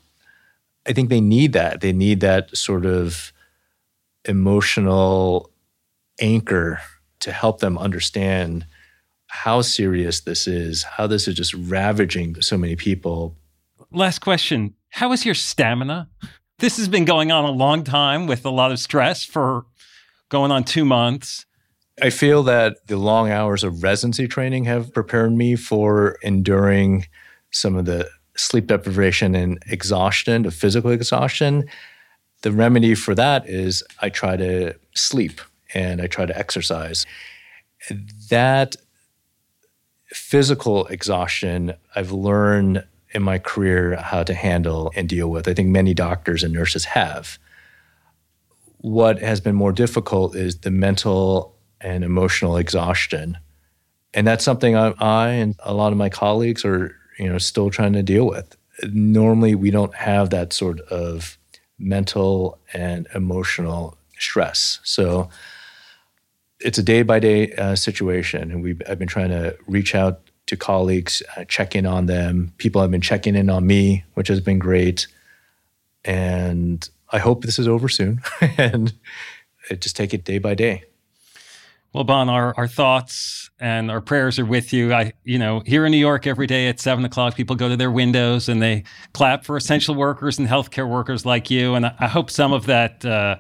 I 0.88 0.94
think 0.94 1.10
they 1.10 1.20
need 1.20 1.54
that. 1.54 1.82
They 1.82 1.92
need 1.92 2.20
that 2.22 2.56
sort 2.56 2.86
of 2.86 3.34
emotional 4.26 5.50
anchor 6.22 6.80
to 7.22 7.32
help 7.32 7.60
them 7.60 7.78
understand 7.78 8.68
how 9.28 9.62
serious 9.62 10.22
this 10.22 10.48
is, 10.48 10.84
how 10.84 11.08
this 11.08 11.28
is 11.28 11.36
just 11.36 11.54
ravaging 11.56 12.40
so 12.42 12.58
many 12.58 12.76
people. 12.76 13.36
Last 13.92 14.20
question 14.20 14.76
How 14.90 15.12
is 15.12 15.26
your 15.26 15.36
stamina? 15.36 16.10
This 16.60 16.76
has 16.76 16.90
been 16.90 17.06
going 17.06 17.32
on 17.32 17.46
a 17.46 17.52
long 17.52 17.86
time 17.86 18.28
with 18.28 18.46
a 18.46 18.50
lot 18.50 18.74
of 18.74 18.80
stress 18.80 19.24
for 19.24 19.66
going 20.28 20.52
on 20.52 20.66
two 20.66 20.84
months. 20.84 21.46
I 22.02 22.10
feel 22.10 22.44
that 22.44 22.86
the 22.88 22.98
long 22.98 23.32
hours 23.32 23.64
of 23.64 23.82
residency 23.82 24.28
training 24.28 24.66
have 24.66 24.94
prepared 24.94 25.32
me 25.32 25.56
for 25.56 26.18
enduring 26.22 27.08
some 27.52 27.78
of 27.78 27.86
the 27.86 28.10
sleep 28.36 28.68
deprivation 28.68 29.36
and 29.36 29.58
exhaustion, 29.68 30.44
the 30.44 30.52
physical 30.52 30.92
exhaustion. 30.92 31.64
The 32.42 32.52
remedy 32.52 32.94
for 32.94 33.16
that 33.16 33.48
is 33.48 33.82
I 34.02 34.10
try 34.10 34.36
to 34.36 34.76
sleep 34.96 35.40
and 35.74 36.02
I 36.02 36.08
try 36.08 36.26
to 36.26 36.38
exercise. 36.38 37.06
That 38.30 38.76
physical 40.08 40.88
exhaustion, 40.88 41.76
I've 41.96 42.12
learned 42.12 42.84
in 43.12 43.24
my 43.24 43.40
career 43.40 43.96
how 43.98 44.24
to 44.24 44.34
handle 44.34 44.92
and 44.96 45.10
deal 45.10 45.30
with. 45.30 45.48
I 45.48 45.54
think 45.54 45.70
many 45.70 45.94
doctors 45.94 46.44
and 46.44 46.54
nurses 46.54 46.86
have. 46.86 47.38
What 48.78 49.20
has 49.20 49.42
been 49.42 49.56
more 49.56 49.72
difficult 49.72 50.36
is 50.36 50.60
the 50.60 50.72
mental 50.72 51.56
and 51.82 52.04
emotional 52.04 52.58
exhaustion. 52.58 53.38
And 54.14 54.26
that's 54.26 54.44
something 54.44 54.76
I, 54.76 54.94
I 55.00 55.30
and 55.30 55.56
a 55.64 55.74
lot 55.74 55.92
of 55.92 55.98
my 55.98 56.10
colleagues 56.10 56.64
are, 56.66 56.96
you 57.18 57.28
know, 57.30 57.38
still 57.38 57.70
trying 57.70 57.94
to 57.94 58.04
deal 58.04 58.28
with. 58.28 58.56
Normally, 58.92 59.56
we 59.56 59.72
don't 59.72 59.94
have 59.96 60.30
that 60.30 60.54
sort 60.54 60.80
of 60.82 61.38
mental 61.78 62.60
and 62.74 63.08
emotional 63.16 63.98
stress. 64.18 64.80
So 64.84 65.30
it's 66.60 66.78
a 66.78 66.84
day 66.84 67.02
by 67.04 67.20
day 67.20 67.76
situation, 67.76 68.52
and 68.52 68.64
we 68.64 68.78
I've 68.88 69.00
been 69.00 69.08
trying 69.08 69.30
to 69.30 69.58
reach 69.68 69.96
out 69.96 70.22
to 70.50 70.58
colleagues, 70.58 71.24
uh, 71.36 71.46
check 71.46 71.76
in 71.76 71.86
on 71.86 72.06
them. 72.06 72.54
People 72.58 72.82
have 72.82 72.92
been 72.92 73.02
checking 73.02 73.36
in 73.36 73.50
on 73.50 73.66
me, 73.66 74.04
which 74.14 74.28
has 74.28 74.42
been 74.42 74.60
great, 74.60 75.08
and 76.04 76.88
I 77.12 77.20
hope 77.20 77.44
this 77.44 77.60
is 77.60 77.68
over 77.68 77.90
soon, 77.90 78.22
and 78.58 78.94
just 79.80 79.96
take 79.96 80.14
it 80.14 80.24
day 80.24 80.38
by 80.38 80.56
day. 80.56 80.84
Well, 81.94 82.04
Bon, 82.04 82.30
our, 82.30 82.54
our 82.56 82.68
thoughts 82.68 83.50
and 83.60 83.90
our 83.90 84.00
prayers 84.00 84.38
are 84.38 84.46
with 84.46 84.74
you. 84.74 84.94
I, 84.94 85.14
you 85.24 85.40
know, 85.40 85.64
here 85.66 85.86
in 85.86 85.92
New 85.92 85.98
York, 85.98 86.28
every 86.28 86.46
day 86.46 86.68
at 86.68 86.80
seven 86.80 87.04
o'clock, 87.04 87.36
people 87.36 87.56
go 87.56 87.68
to 87.68 87.76
their 87.76 87.92
windows 87.92 88.48
and 88.48 88.62
they 88.62 88.84
clap 89.14 89.44
for 89.44 89.58
essential 89.58 89.96
workers 89.96 90.38
and 90.38 90.48
healthcare 90.48 90.88
workers 90.88 91.26
like 91.26 91.50
you. 91.50 91.74
And 91.74 91.88
I, 91.88 91.96
I 92.00 92.08
hope 92.08 92.30
some 92.30 92.54
of 92.54 92.68
that 92.68 93.04
uh, 93.04 93.38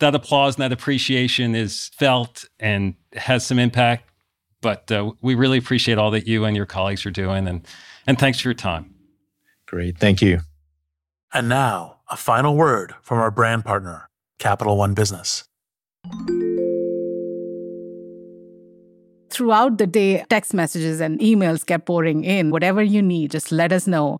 that 0.00 0.16
applause 0.16 0.56
and 0.56 0.62
that 0.62 0.72
appreciation 0.72 1.54
is 1.54 1.90
felt 1.94 2.44
and 2.58 2.94
has 3.14 3.46
some 3.46 3.60
impact. 3.60 4.10
But 4.66 4.90
uh, 4.90 5.12
we 5.22 5.36
really 5.36 5.58
appreciate 5.58 5.96
all 5.96 6.10
that 6.10 6.26
you 6.26 6.44
and 6.44 6.56
your 6.56 6.66
colleagues 6.66 7.06
are 7.06 7.12
doing, 7.12 7.46
and 7.46 7.64
and 8.04 8.18
thanks 8.18 8.40
for 8.40 8.48
your 8.48 8.54
time. 8.54 8.92
Great, 9.68 9.96
thank 9.96 10.20
you. 10.20 10.40
And 11.32 11.48
now 11.48 11.98
a 12.10 12.16
final 12.16 12.56
word 12.56 12.92
from 13.00 13.20
our 13.20 13.30
brand 13.30 13.64
partner, 13.64 14.08
Capital 14.40 14.76
One 14.76 14.92
Business. 14.92 15.44
Throughout 19.30 19.78
the 19.78 19.86
day, 19.86 20.24
text 20.28 20.52
messages 20.52 21.00
and 21.00 21.20
emails 21.20 21.64
kept 21.64 21.86
pouring 21.86 22.24
in. 22.24 22.50
Whatever 22.50 22.82
you 22.82 23.02
need, 23.02 23.30
just 23.30 23.52
let 23.52 23.70
us 23.70 23.86
know. 23.86 24.18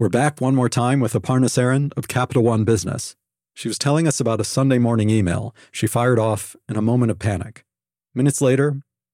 We're 0.00 0.08
back 0.08 0.40
one 0.40 0.56
more 0.56 0.68
time 0.68 0.98
with 0.98 1.12
Aparna 1.12 1.46
Saran 1.46 1.92
of 1.96 2.08
Capital 2.08 2.42
One 2.42 2.64
Business. 2.64 3.14
She 3.54 3.68
was 3.68 3.78
telling 3.78 4.08
us 4.08 4.18
about 4.18 4.40
a 4.40 4.44
Sunday 4.44 4.78
morning 4.78 5.08
email 5.08 5.54
she 5.70 5.86
fired 5.86 6.18
off 6.18 6.56
in 6.68 6.74
a 6.74 6.82
moment 6.82 7.12
of 7.12 7.20
panic. 7.20 7.64
Minutes 8.12 8.40
later, 8.40 8.82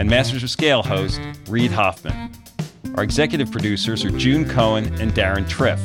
and 0.00 0.08
Masters 0.08 0.42
of 0.42 0.48
Scale 0.48 0.82
host, 0.82 1.20
Reid 1.46 1.70
Hoffman. 1.70 2.32
Our 2.94 3.02
executive 3.02 3.52
producers 3.52 4.02
are 4.02 4.10
June 4.10 4.48
Cohen 4.48 4.86
and 4.98 5.12
Deron 5.12 5.46
Triff. 5.46 5.78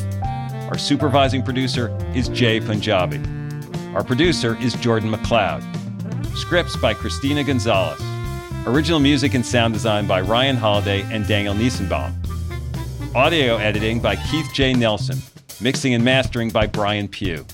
Our 0.70 0.78
supervising 0.78 1.44
producer 1.44 1.94
is 2.16 2.30
Jai 2.30 2.62
Punjabi. 2.62 3.20
Our 3.94 4.06
producer 4.06 4.58
is 4.62 4.74
Jordan 4.76 5.12
McLeod. 5.12 5.62
Scripts 6.38 6.78
by 6.78 6.94
Christina 6.94 7.44
Gonzalez. 7.44 8.02
Original 8.66 9.02
music 9.02 9.34
and 9.34 9.46
sound 9.46 9.74
design 9.74 10.08
by 10.08 10.22
Ryan 10.22 10.56
Holladay 10.56 11.04
and 11.12 11.28
Daniel 11.28 11.54
Niesenbaum. 11.54 12.14
Audio 13.14 13.58
editing 13.58 14.00
by 14.00 14.16
Keith 14.16 14.48
J. 14.54 14.74
Nelson. 14.74 15.18
Mixing 15.60 15.94
and 15.94 16.06
mastering 16.06 16.52
by 16.52 16.68
Brian 16.68 17.10
Pugh. 17.10 17.46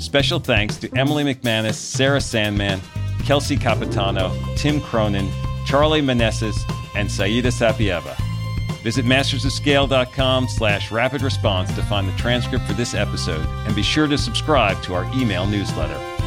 Special 0.00 0.40
thanks 0.40 0.76
to 0.78 0.90
Emily 0.98 1.22
McManus, 1.22 1.74
Sarah 1.74 2.20
Sandman, 2.20 2.80
Kelsey 3.24 3.56
Capitano, 3.56 4.36
Tim 4.56 4.80
Cronin, 4.80 5.30
Charlie 5.70 6.02
Manessis, 6.02 6.68
and 6.96 7.08
Saida 7.08 7.48
Sapieva. 7.48 8.16
Visit 8.82 9.04
mastersofscale.com 9.04 10.48
slash 10.48 10.90
rapid 10.90 11.22
response 11.22 11.72
to 11.76 11.82
find 11.84 12.08
the 12.08 12.16
transcript 12.16 12.66
for 12.66 12.72
this 12.72 12.92
episode 12.92 13.46
and 13.66 13.76
be 13.76 13.82
sure 13.82 14.08
to 14.08 14.18
subscribe 14.18 14.82
to 14.82 14.94
our 14.94 15.04
email 15.14 15.46
newsletter. 15.46 16.19